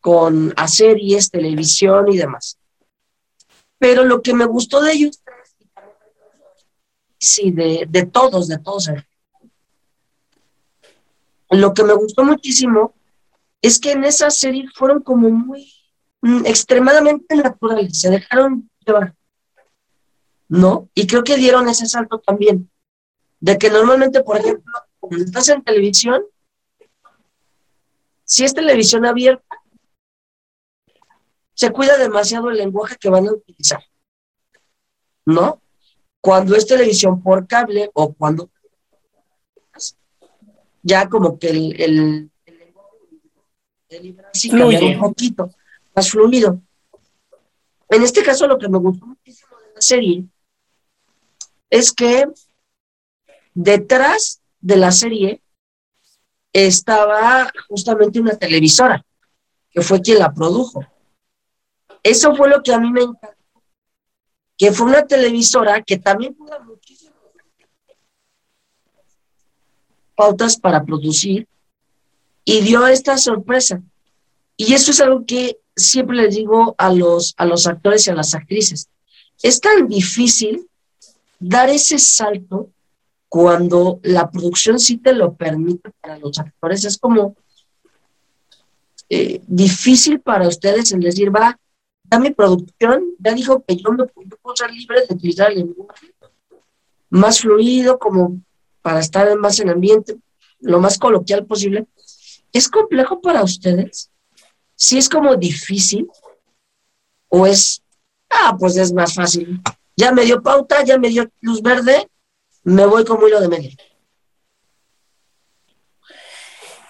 [0.00, 2.58] con a series, televisión y demás.
[3.78, 5.22] Pero lo que me gustó de ellos,
[7.18, 9.06] sí, de, de todos, de todos, eh.
[11.50, 12.94] lo que me gustó muchísimo
[13.62, 15.70] es que en esa serie fueron como muy
[16.22, 19.14] mm, extremadamente naturales, se dejaron llevar,
[20.48, 20.88] ¿no?
[20.94, 22.69] Y creo que dieron ese salto también,
[23.40, 26.22] de que normalmente, por ejemplo, cuando estás en televisión,
[28.24, 29.56] si es televisión abierta,
[31.54, 33.82] se cuida demasiado el lenguaje que van a utilizar.
[35.26, 35.60] ¿No?
[36.20, 38.50] Cuando es televisión por cable o cuando
[40.82, 42.30] ya como que el, el,
[43.88, 45.50] lenguaje un poquito
[45.94, 46.62] más fluido.
[47.88, 50.24] En este caso, lo que me gustó muchísimo de la serie
[51.68, 52.26] es que
[53.54, 55.42] detrás de la serie
[56.52, 59.04] estaba justamente una televisora,
[59.70, 60.84] que fue quien la produjo.
[62.02, 63.62] Eso fue lo que a mí me encantó,
[64.56, 67.14] que fue una televisora que también pudo muchísimas
[70.14, 71.48] pautas para producir
[72.44, 73.80] y dio esta sorpresa.
[74.56, 78.14] Y eso es algo que siempre les digo a los, a los actores y a
[78.14, 78.88] las actrices.
[79.42, 80.68] Es tan difícil
[81.38, 82.70] dar ese salto
[83.30, 86.84] cuando la producción sí te lo permite para los actores.
[86.84, 87.36] Es como
[89.08, 91.56] eh, difícil para ustedes el decir, va,
[92.10, 96.12] ya mi producción ya dijo que yo me puedo ser libre de utilizar el lenguaje
[97.08, 98.40] más fluido, como
[98.82, 100.16] para estar más en ambiente,
[100.58, 101.86] lo más coloquial posible.
[102.52, 104.10] ¿Es complejo para ustedes?
[104.74, 106.08] ¿Sí es como difícil?
[107.28, 107.80] ¿O es,
[108.28, 109.60] ah, pues es más fácil?
[109.96, 112.09] Ya me dio pauta, ya me dio luz verde,
[112.64, 113.70] me voy como hilo de medio.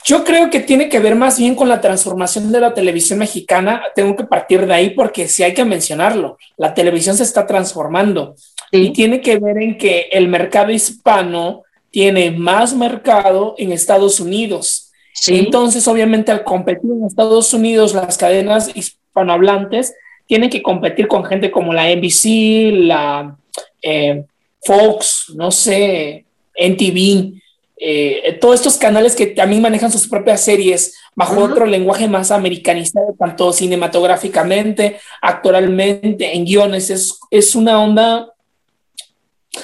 [0.04, 3.82] Yo creo que tiene que ver más bien con la transformación de la televisión mexicana.
[3.94, 6.38] Tengo que partir de ahí porque sí hay que mencionarlo.
[6.56, 8.34] La televisión se está transformando
[8.72, 14.90] y tiene que ver en que el mercado hispano tiene más mercado en Estados Unidos.
[15.26, 19.94] Entonces, obviamente, al competir en Estados Unidos, las cadenas hispanohablantes
[20.26, 23.36] tienen que competir con gente como la NBC, la
[23.82, 24.24] eh,
[24.62, 27.40] Fox, no sé, NTV,
[27.82, 33.16] eh, todos estos canales que también manejan sus propias series bajo otro lenguaje más americanizado,
[33.18, 36.90] tanto cinematográficamente, actoralmente, en guiones.
[36.90, 38.34] Es, es una onda.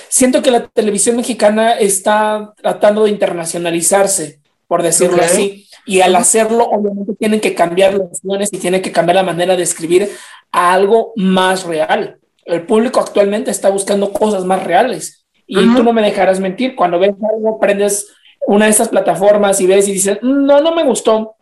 [0.09, 6.65] Siento que la televisión mexicana está tratando de internacionalizarse, por decirlo así, y al hacerlo,
[6.65, 10.11] obviamente tienen que cambiar los guiones y tienen que cambiar la manera de escribir
[10.51, 12.19] a algo más real.
[12.47, 16.99] El público actualmente está buscando cosas más reales y tú no me dejarás mentir, cuando
[16.99, 18.09] ves algo, prendes
[18.47, 21.37] una de estas plataformas y ves y dices, no, no me gustó,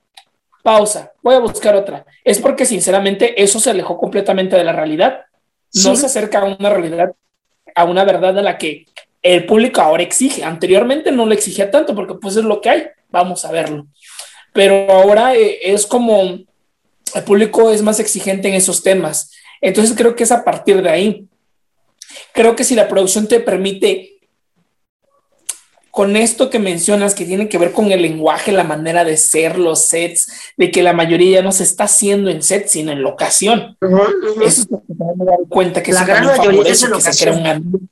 [0.62, 2.04] pausa, voy a buscar otra.
[2.22, 5.20] Es porque sinceramente eso se alejó completamente de la realidad.
[5.84, 7.12] No se acerca a una realidad,
[7.74, 8.86] a una verdad a la que
[9.22, 10.44] el público ahora exige.
[10.44, 13.86] Anteriormente no lo exigía tanto porque pues es lo que hay, vamos a verlo.
[14.52, 19.32] Pero ahora eh, es como el público es más exigente en esos temas.
[19.64, 21.28] Entonces creo que es a partir de ahí
[22.32, 24.10] creo que si la producción te permite
[25.90, 29.58] con esto que mencionas, que tiene que ver con el lenguaje, la manera de ser,
[29.58, 33.00] los sets, de que la mayoría ya no se está haciendo en set, sino en
[33.00, 33.76] locación.
[34.44, 37.88] Eso es lo que me dar cuenta que la gran mayoría es en locación.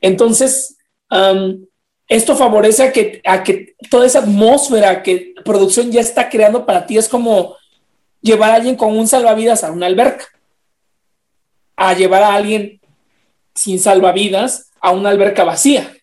[0.00, 0.78] Entonces,
[2.08, 6.86] esto favorece a que, a que toda esa atmósfera que producción ya está creando para
[6.86, 7.54] ti es como
[8.26, 10.26] llevar a alguien con un salvavidas a una alberca
[11.76, 12.80] a llevar a alguien
[13.54, 15.94] sin salvavidas a una alberca vacía.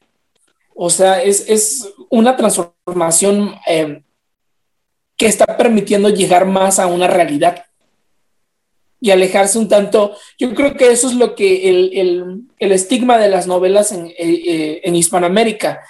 [0.76, 4.04] O sea, es, una transformación eh,
[5.18, 7.66] que está permitiendo llegar más a una realidad
[9.00, 10.16] y alejarse un tanto.
[10.38, 14.82] Yo creo que eso es lo que el, estigma de las novelas en, eh, eh,
[14.84, 15.82] en, Hispanoamérica,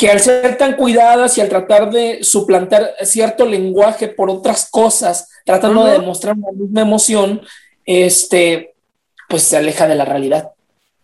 [0.00, 5.28] que al ser tan cuidadas y al tratar de suplantar cierto lenguaje por otras cosas,
[5.44, 7.42] tratando de demostrar una misma emoción,
[7.84, 8.72] este,
[9.28, 10.52] pues se aleja de la realidad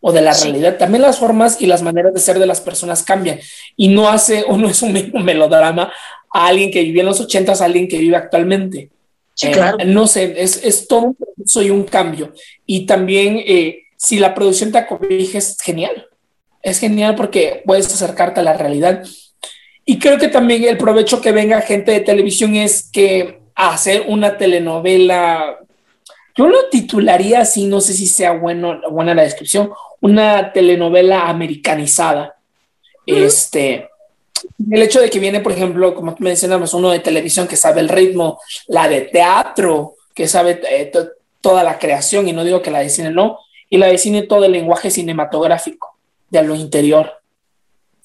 [0.01, 0.78] o de la realidad.
[0.78, 3.38] También las formas y las maneras de ser de las personas cambian
[3.76, 5.92] y no hace o no es un mismo melodrama
[6.32, 8.88] a alguien que vivía en los ochentas, a alguien que vive actualmente.
[9.34, 9.76] Sí, claro.
[9.78, 12.32] Eh, no sé, es, es, todo un proceso y un cambio.
[12.64, 16.07] Y también eh, si la producción te acobija es genial.
[16.66, 19.04] Es genial porque puedes acercarte a la realidad.
[19.84, 24.36] Y creo que también el provecho que venga gente de televisión es que hacer una
[24.36, 25.60] telenovela
[26.34, 32.34] yo lo titularía así, no sé si sea bueno, buena la descripción, una telenovela americanizada.
[33.06, 33.88] Este,
[34.68, 37.80] el hecho de que viene, por ejemplo, como tú mencionabas, uno de televisión que sabe
[37.80, 40.92] el ritmo, la de teatro, que sabe eh,
[41.40, 43.38] toda la creación, y no digo que la de cine no,
[43.70, 45.95] y la de cine todo el lenguaje cinematográfico
[46.30, 47.12] de lo interior,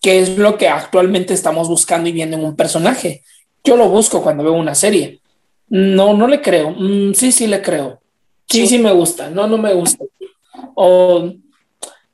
[0.01, 3.23] que es lo que actualmente estamos buscando y viendo en un personaje.
[3.63, 5.19] Yo lo busco cuando veo una serie.
[5.69, 6.71] No, no le creo.
[6.71, 8.01] Mm, sí, sí le creo.
[8.49, 10.03] Sí, sí me gusta, no, no me gusta.
[10.75, 11.31] O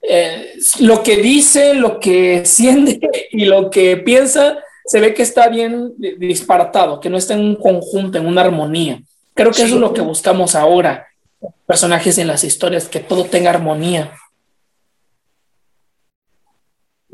[0.02, 3.00] eh, lo que dice, lo que siente
[3.32, 7.56] y lo que piensa, se ve que está bien disparatado, que no está en un
[7.56, 9.02] conjunto, en una armonía.
[9.34, 11.08] Creo que eso es lo que buscamos ahora,
[11.66, 14.14] personajes en las historias, que todo tenga armonía.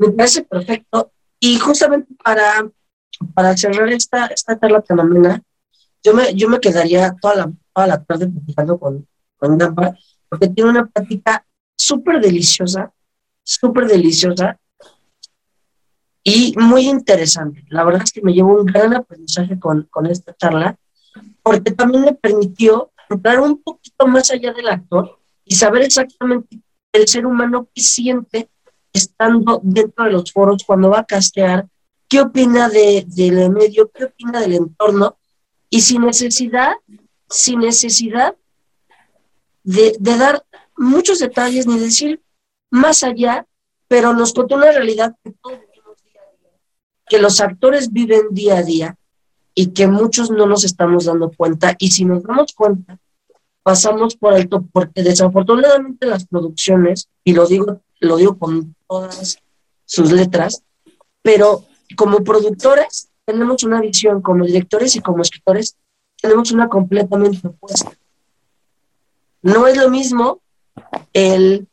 [0.06, 1.12] Me parece perfecto.
[1.40, 2.68] Y justamente para,
[3.34, 4.98] para cerrar esta, esta charla tan
[6.02, 9.06] yo me, yo me quedaría toda la, toda la tarde platicando con,
[10.28, 11.46] porque tiene una práctica
[11.76, 12.92] súper deliciosa,
[13.42, 14.58] súper deliciosa
[16.22, 17.64] y muy interesante.
[17.68, 20.76] La verdad es que me llevo un gran aprendizaje con, con esta charla,
[21.42, 26.60] porque también me permitió entrar un poquito más allá del actor y saber exactamente
[26.92, 28.48] el ser humano que siente
[28.94, 31.66] estando dentro de los foros cuando va a castear,
[32.08, 35.18] qué opina de, del medio, qué opina del entorno,
[35.68, 36.74] y sin necesidad,
[37.28, 38.36] sin necesidad
[39.64, 40.44] de, dar
[40.76, 42.22] muchos detalles ni decir
[42.70, 43.46] más allá,
[43.88, 46.50] pero nos contó una realidad que todos vivimos día a día,
[47.08, 48.96] que los actores viven día a día
[49.54, 51.74] y que muchos no nos estamos dando cuenta.
[51.78, 52.98] Y si nos damos cuenta,
[53.62, 59.38] pasamos por alto, porque desafortunadamente las producciones, y lo digo lo digo con todas
[59.84, 60.62] sus letras,
[61.22, 61.64] pero
[61.96, 65.76] como productores tenemos una visión, como directores y como escritores
[66.20, 67.92] tenemos una completamente opuesta.
[69.42, 70.40] No es lo mismo
[71.12, 71.68] el...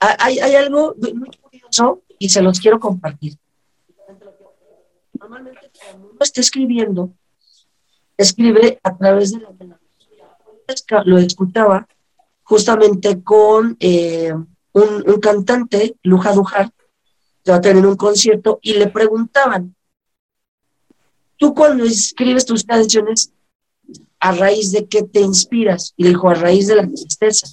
[0.00, 3.36] Hay, hay algo muy curioso y se los quiero compartir.
[5.18, 7.12] Normalmente cuando uno está escribiendo,
[8.16, 11.86] escribe a través de la Lo escuchaba
[12.42, 14.32] justamente con eh,
[14.78, 16.72] un, cantante, Luja Dujar,
[17.44, 19.74] que va a tener un concierto, y le preguntaban,
[21.36, 23.32] tú cuando escribes tus canciones,
[24.20, 25.94] ¿a raíz de qué te inspiras?
[25.96, 27.48] Y dijo, a raíz de la tristeza.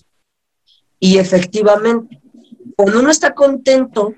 [0.99, 2.21] Y efectivamente,
[2.75, 4.13] cuando uno está contento,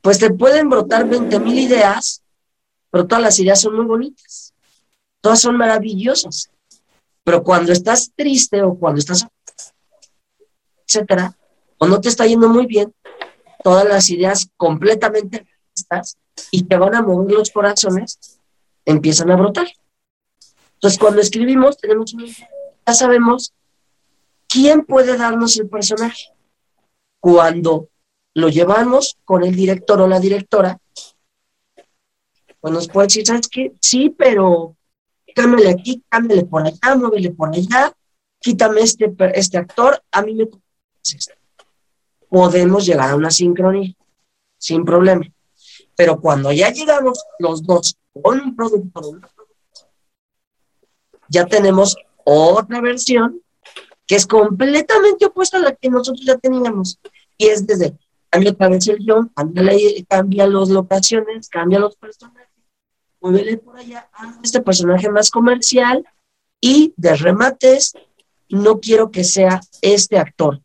[0.00, 2.22] pues te pueden brotar 20 mil ideas,
[2.90, 4.54] pero todas las ideas son muy bonitas,
[5.20, 6.50] todas son maravillosas.
[7.24, 9.26] Pero cuando estás triste o cuando estás,
[10.86, 11.34] etcétera,
[11.84, 12.94] o no te está yendo muy bien,
[13.62, 16.16] todas las ideas completamente realistas
[16.50, 18.40] y te van a mover los corazones,
[18.86, 19.66] empiezan a brotar.
[20.74, 22.14] Entonces, cuando escribimos, tenemos
[22.86, 23.52] ya sabemos
[24.48, 26.28] quién puede darnos el personaje.
[27.20, 27.88] Cuando
[28.32, 30.78] lo llevamos con el director o la directora,
[32.60, 33.72] pues nos puede decir, ¿sabes qué?
[33.78, 34.74] Sí, pero
[35.34, 37.92] cámbiale aquí, cámbiale por allá, muévele por allá,
[38.40, 40.46] quítame este, este actor, a mí me
[42.34, 43.94] Podemos llegar a una sincronía,
[44.58, 45.24] sin problema.
[45.94, 49.20] Pero cuando ya llegamos los dos con un productor,
[51.28, 53.40] ya tenemos otra versión
[54.04, 56.98] que es completamente opuesta a la que nosotros ya teníamos.
[57.38, 57.96] Y es desde,
[58.28, 59.30] cambia otra vez el guion,
[60.08, 62.50] cambia, las locaciones, cambia los personajes,
[63.20, 66.04] muévele por allá, haz este personaje más comercial
[66.60, 67.92] y de remates,
[68.48, 70.63] no quiero que sea este actor.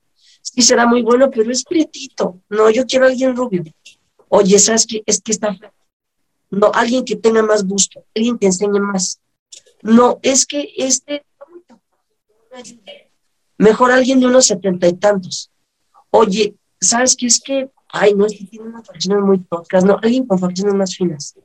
[0.51, 2.41] Sí será muy bueno, pero es prietito.
[2.49, 3.63] No, yo quiero a alguien rubio.
[4.29, 5.03] Oye, ¿sabes qué?
[5.05, 5.55] Es que está
[6.49, 9.21] No, alguien que tenga más gusto, alguien que enseñe más.
[9.83, 11.23] No, es que este...
[13.57, 15.51] Mejor alguien de unos setenta y tantos.
[16.09, 17.27] Oye, ¿sabes qué?
[17.27, 20.73] Es que, ay, no, es que tiene unas facciones muy toscas, no, alguien con facciones
[20.73, 21.35] más finas.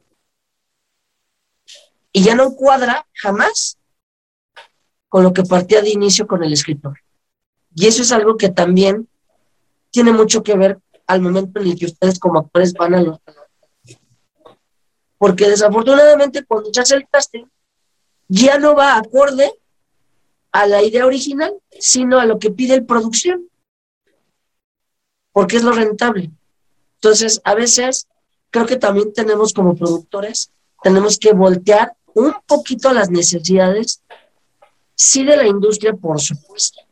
[2.10, 3.76] Y ya no cuadra jamás
[5.08, 7.03] con lo que partía de inicio con el escritor.
[7.74, 9.08] Y eso es algo que también
[9.90, 13.18] tiene mucho que ver al momento en el que ustedes como actores van a los...
[15.18, 17.44] Porque desafortunadamente cuando hace el casting,
[18.28, 19.52] ya no va acorde
[20.52, 23.48] a la idea original, sino a lo que pide el producción
[25.34, 26.30] porque es lo rentable.
[26.94, 28.06] Entonces, a veces
[28.50, 34.00] creo que también tenemos como productores, tenemos que voltear un poquito las necesidades,
[34.94, 36.82] sí de la industria, por supuesto,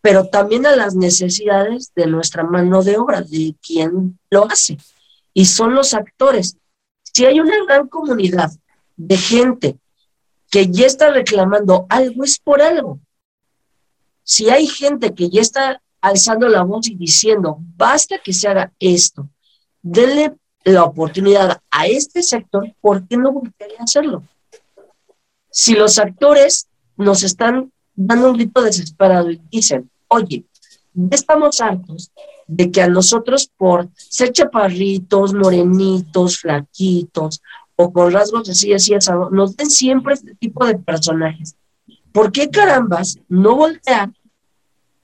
[0.00, 4.78] pero también a las necesidades de nuestra mano de obra, de quien lo hace.
[5.34, 6.56] Y son los actores.
[7.02, 8.50] Si hay una gran comunidad
[8.96, 9.78] de gente
[10.50, 13.00] que ya está reclamando algo, es por algo.
[14.22, 18.72] Si hay gente que ya está alzando la voz y diciendo, basta que se haga
[18.78, 19.28] esto,
[19.82, 24.22] denle la oportunidad a este sector, ¿por qué no volvería a hacerlo?
[25.50, 27.72] Si los actores nos están
[28.06, 30.44] dando un grito desesperado y dicen, oye,
[31.10, 32.10] estamos hartos
[32.46, 37.42] de que a nosotros por ser chaparritos, morenitos, flaquitos
[37.76, 41.56] o con rasgos así, así, asado, nos den siempre este tipo de personajes.
[42.12, 44.10] ¿Por qué carambas no voltear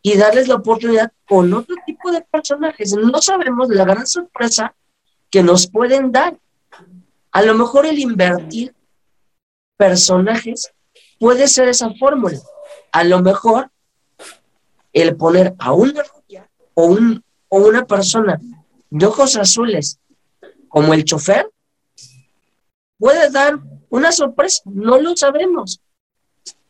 [0.07, 2.95] y darles la oportunidad con otro tipo de personajes.
[2.95, 4.74] No sabemos la gran sorpresa
[5.30, 6.38] que nos pueden dar.
[7.32, 8.74] A lo mejor el invertir
[9.78, 10.70] personajes
[11.18, 12.38] puede ser esa fórmula.
[12.95, 13.72] A lo mejor
[14.92, 18.40] el poner a una rubia o, un, o una persona
[18.88, 19.99] de ojos azules
[20.68, 21.51] como el chofer
[22.97, 23.59] puede dar
[23.90, 25.80] una sorpresa, no lo sabemos.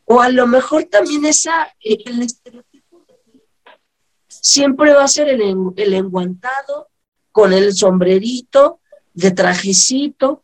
[0.05, 3.05] O a lo mejor también esa, el estereotipo
[4.27, 5.41] siempre va a ser el,
[5.75, 6.89] el enguantado
[7.31, 8.79] con el sombrerito
[9.13, 10.41] de trajecito,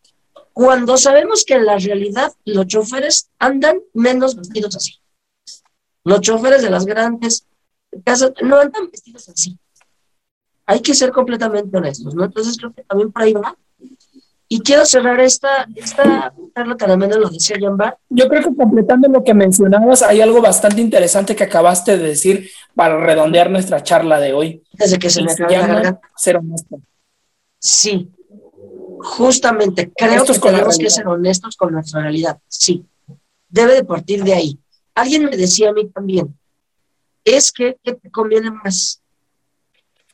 [0.54, 5.01] cuando sabemos que en la realidad los choferes andan menos vestidos así.
[6.04, 7.46] Los choferes de las grandes
[8.04, 9.58] casas no andan vestidos así.
[10.66, 12.24] Hay que ser completamente honestos, ¿no?
[12.24, 13.56] Entonces creo que también por ahí va
[14.54, 17.98] y quiero cerrar esta, esta lo decía Bar.
[18.10, 22.50] Yo creo que completando lo que mencionabas, hay algo bastante interesante que acabaste de decir
[22.76, 24.62] para redondear nuestra charla de hoy.
[24.74, 26.82] Desde que se me acaba la Ser honesto.
[27.60, 28.12] Sí,
[29.00, 32.38] justamente creo que tenemos que ser honestos con nuestra realidad.
[32.50, 32.86] Sí,
[33.48, 34.60] debe de partir de ahí.
[34.96, 36.38] Alguien me decía a mí también,
[37.24, 39.02] es que, que te conviene más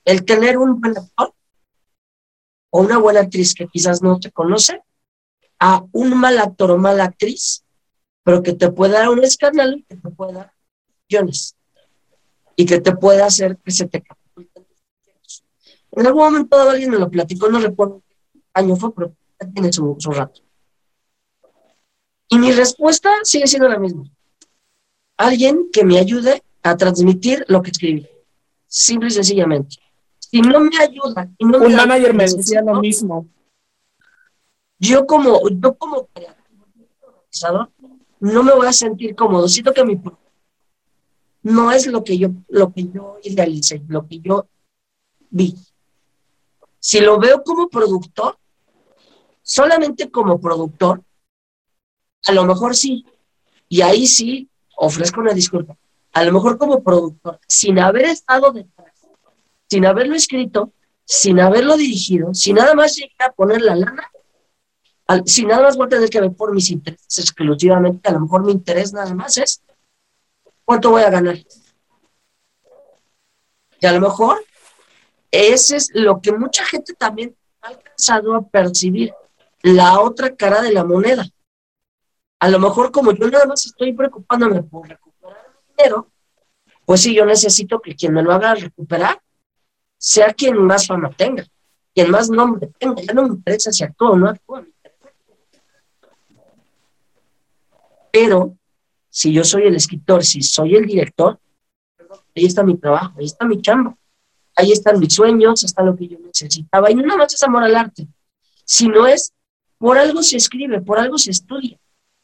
[0.06, 1.34] el tener un buen actor
[2.70, 4.82] o una buena actriz que quizás no te conoce,
[5.60, 7.64] a un mal actor o mala actriz,
[8.24, 10.54] pero que te pueda dar un escándalo que te pueda dar
[11.10, 11.56] millones
[12.56, 14.04] y que te pueda hacer que se te
[15.92, 19.16] En algún momento alguien me lo platicó, no recuerdo qué año fue, pero
[19.54, 20.42] tiene su, su rato.
[22.30, 24.04] Y mi respuesta sigue siendo la misma.
[25.18, 28.08] Alguien que me ayude a transmitir lo que escribí.
[28.68, 29.78] Simple y sencillamente.
[30.20, 31.30] Si no me ayuda.
[31.40, 33.28] No Un manager me decía lo mismo.
[34.80, 37.72] Yo como, yo como creativo,
[38.20, 39.48] no me voy a sentir cómodo.
[39.48, 40.00] Siento que mi
[41.44, 44.48] no es lo que yo, lo que yo idealicé, lo que yo
[45.30, 45.56] vi.
[46.80, 48.38] Si lo veo como productor,
[49.42, 51.02] solamente como productor,
[52.26, 53.06] a lo mejor sí.
[53.70, 55.76] Y ahí sí ofrezco una disculpa.
[56.14, 58.94] A lo mejor como productor, sin haber estado detrás,
[59.70, 60.72] sin haberlo escrito,
[61.06, 64.10] sin haberlo dirigido, sin nada más llegar a poner la lana,
[65.26, 68.44] sin nada más voy a tener que ver por mis intereses exclusivamente, a lo mejor
[68.46, 69.62] mi interés nada más es
[70.66, 71.38] cuánto voy a ganar.
[73.80, 74.44] Y a lo mejor
[75.32, 79.14] ese es lo que mucha gente también ha alcanzado a percibir,
[79.62, 81.28] la otra cara de la moneda.
[82.40, 86.12] A lo mejor como yo nada más estoy preocupándome por recuperar el dinero,
[86.86, 89.22] pues sí, yo necesito que quien me lo haga recuperar
[89.98, 91.46] sea quien más fama tenga,
[91.94, 93.02] quien más nombre tenga.
[93.02, 94.66] Ya no me interesa si actúa o no actúa.
[98.12, 98.56] Pero
[99.10, 101.40] si yo soy el escritor, si soy el director,
[102.36, 103.98] ahí está mi trabajo, ahí está mi chamba,
[104.56, 106.92] ahí están mis sueños, está lo que yo necesitaba.
[106.92, 108.08] Y no nada más es amor al arte,
[108.64, 109.34] sino es
[109.80, 111.80] por algo se escribe, por algo se estudia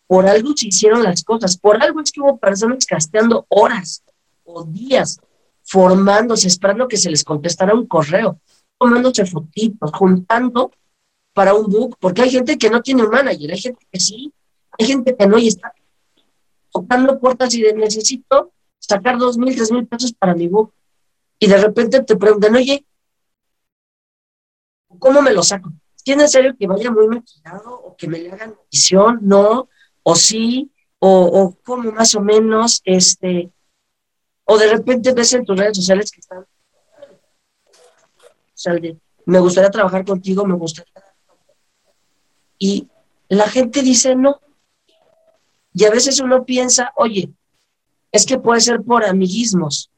[0.08, 4.04] por algo se hicieron las cosas, por algo es que hubo personas casteando horas
[4.43, 5.20] o días,
[5.64, 8.39] formándose, esperando que se les contestara un correo,
[8.78, 10.72] tomándose fotitos, juntando
[11.34, 14.34] para un book, porque hay gente que no tiene un manager, hay gente que sí,
[14.78, 15.74] hay gente que no y está
[16.72, 20.74] tocando puertas y de necesito sacar dos mil, tres mil pesos para mi book.
[21.39, 22.86] Y de repente te preguntan, oye,
[24.99, 25.72] ¿cómo me lo saco?
[26.04, 29.20] ¿Tiene serio que vaya muy maquillado o que me le hagan edición?
[29.22, 29.70] No,
[30.04, 33.51] o sí, o, como más o menos, este,
[34.45, 36.47] o de repente ves en tus redes sociales que están, o
[38.54, 38.74] sea,
[39.26, 40.93] me gustaría trabajar contigo, me gustaría...
[42.58, 42.88] Y
[43.28, 44.39] la gente dice no.
[45.74, 47.34] Y a veces uno piensa, oye,
[48.12, 49.91] es que puede ser por amiguismos,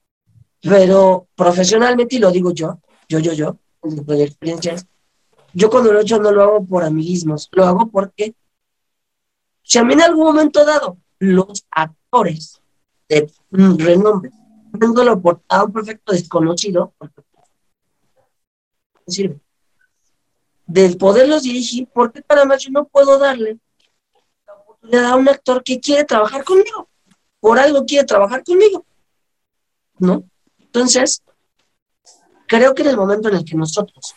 [0.62, 2.80] pero profesionalmente, y lo digo yo,
[3.10, 4.34] yo, yo, yo, de
[5.54, 8.34] yo cuando lo he hecho no lo hago por amiguismos, lo hago porque
[9.66, 12.62] si a mí en algún momento dado los actores
[13.10, 14.32] de renombre,
[14.72, 16.94] dándolo por a un perfecto desconocido,
[19.08, 19.40] sirve,
[20.68, 23.58] del poderlos dirigir, ¿por qué para más yo no puedo darle
[24.46, 26.88] la oportunidad a un actor que quiere trabajar conmigo?
[27.40, 28.86] Por algo quiere trabajar conmigo,
[29.98, 30.30] ¿no?
[30.60, 31.24] Entonces,
[32.48, 34.14] creo que en el momento en el que nosotros,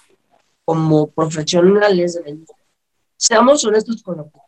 [0.66, 2.20] como profesionales
[3.16, 4.47] seamos honestos con lo que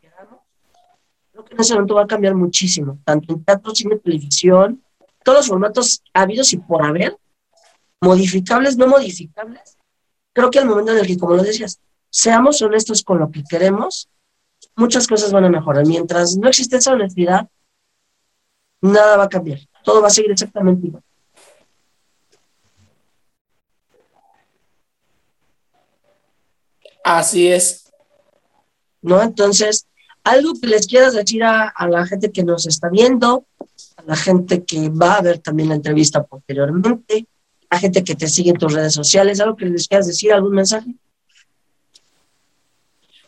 [1.51, 4.82] que en ese momento va a cambiar muchísimo, tanto en teatro, cine, televisión,
[5.24, 7.16] todos los formatos habidos y por haber,
[8.01, 9.77] modificables, no modificables.
[10.32, 13.43] Creo que al momento en el que, como lo decías, seamos honestos con lo que
[13.44, 14.09] queremos,
[14.77, 15.86] muchas cosas van a mejorar.
[15.86, 17.48] Mientras no existe esa honestidad,
[18.81, 19.59] nada va a cambiar.
[19.85, 21.02] Todo va a seguir exactamente igual.
[27.05, 27.93] Así es.
[29.02, 29.20] ¿No?
[29.22, 29.86] Entonces,
[30.24, 33.44] algo que les quieras decir a, la gente que nos está viendo,
[33.97, 37.26] a la gente que va a ver también la entrevista posteriormente,
[37.68, 40.52] a gente que te sigue en tus redes sociales, algo que les quieras decir, algún
[40.52, 40.90] mensaje.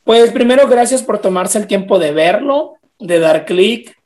[0.05, 3.97] Pues primero, gracias por tomarse el tiempo de verlo, de dar clic,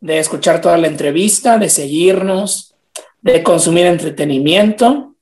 [0.00, 2.74] de escuchar toda la entrevista, de seguirnos,
[3.22, 5.14] de consumir entretenimiento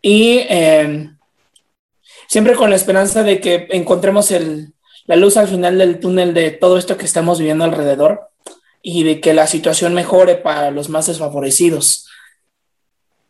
[0.00, 1.10] y eh,
[2.28, 4.72] siempre con la esperanza de que encontremos el,
[5.06, 8.30] la luz al final del túnel de todo esto que estamos viviendo alrededor
[8.82, 12.08] y de que la situación mejore para los más desfavorecidos.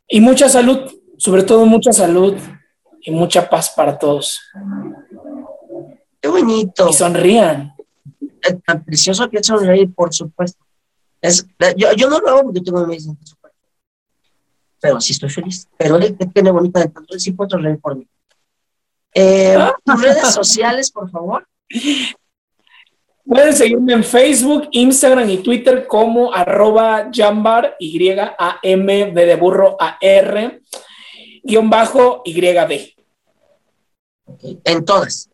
[0.09, 2.37] Y mucha salud, sobre todo mucha salud
[3.03, 4.41] y mucha paz para todos.
[6.21, 6.89] Qué bonito.
[6.89, 7.75] Y sonrían.
[8.43, 10.65] Es tan precioso que sonreír, por supuesto.
[11.21, 13.15] Es, yo, yo, no lo hago porque tengo medicina,
[14.81, 15.69] pero sí estoy feliz.
[15.77, 18.07] Pero él tiene bonita entonces sí puedo sonreír por mí.
[19.15, 21.47] Eh, redes sociales, por favor.
[23.25, 30.61] Pueden seguirme en Facebook, Instagram y Twitter como arroba jambar, Y-A-M, B de burro, A-R.
[31.45, 32.95] guion bajo YB.
[34.65, 35.31] En todas.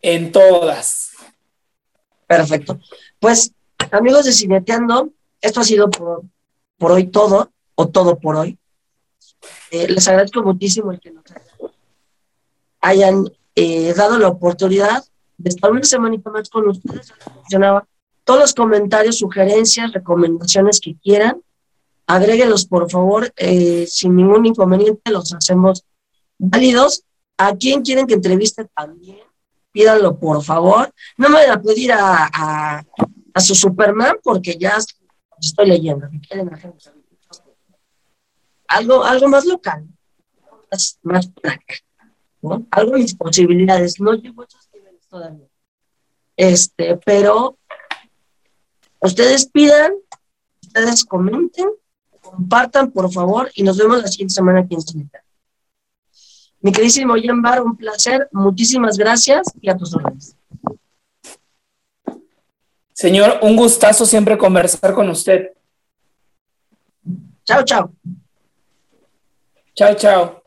[0.00, 1.10] En todas.
[2.26, 2.78] Perfecto.
[3.18, 3.52] Pues,
[3.90, 5.10] amigos de Cineteando,
[5.40, 6.22] esto ha sido por,
[6.76, 8.58] por hoy todo, o todo por hoy.
[9.70, 11.24] Eh, les agradezco muchísimo el que nos
[12.80, 13.24] hayan
[13.60, 15.04] eh, dado la oportunidad
[15.36, 17.12] de estar una semanita más con ustedes.
[18.22, 21.42] Todos los comentarios, sugerencias, recomendaciones que quieran,
[22.06, 25.84] agréguelos por favor, eh, sin ningún inconveniente, los hacemos
[26.38, 27.02] válidos.
[27.36, 29.18] ¿A quién quieren que entreviste también?
[29.72, 30.92] Pídanlo por favor.
[31.16, 32.84] No me vayan a pedir a,
[33.34, 34.78] a, su Superman porque ya
[35.40, 36.08] estoy leyendo.
[38.68, 39.84] algo, algo más local,
[40.70, 41.28] más, más
[42.42, 42.66] ¿no?
[42.70, 44.00] Algo de mis posibilidades.
[44.00, 45.46] No llevo esos niveles todavía.
[46.36, 47.58] Este, pero
[49.00, 49.92] ustedes pidan,
[50.62, 51.68] ustedes comenten,
[52.20, 55.22] compartan, por favor, y nos vemos la siguiente semana aquí en Cineta.
[56.60, 60.36] Mi queridísimo Bar, un placer, muchísimas gracias y a tus órdenes.
[62.92, 65.52] Señor, un gustazo siempre conversar con usted.
[67.44, 67.92] Chao, chao.
[69.74, 70.42] Chao, chao.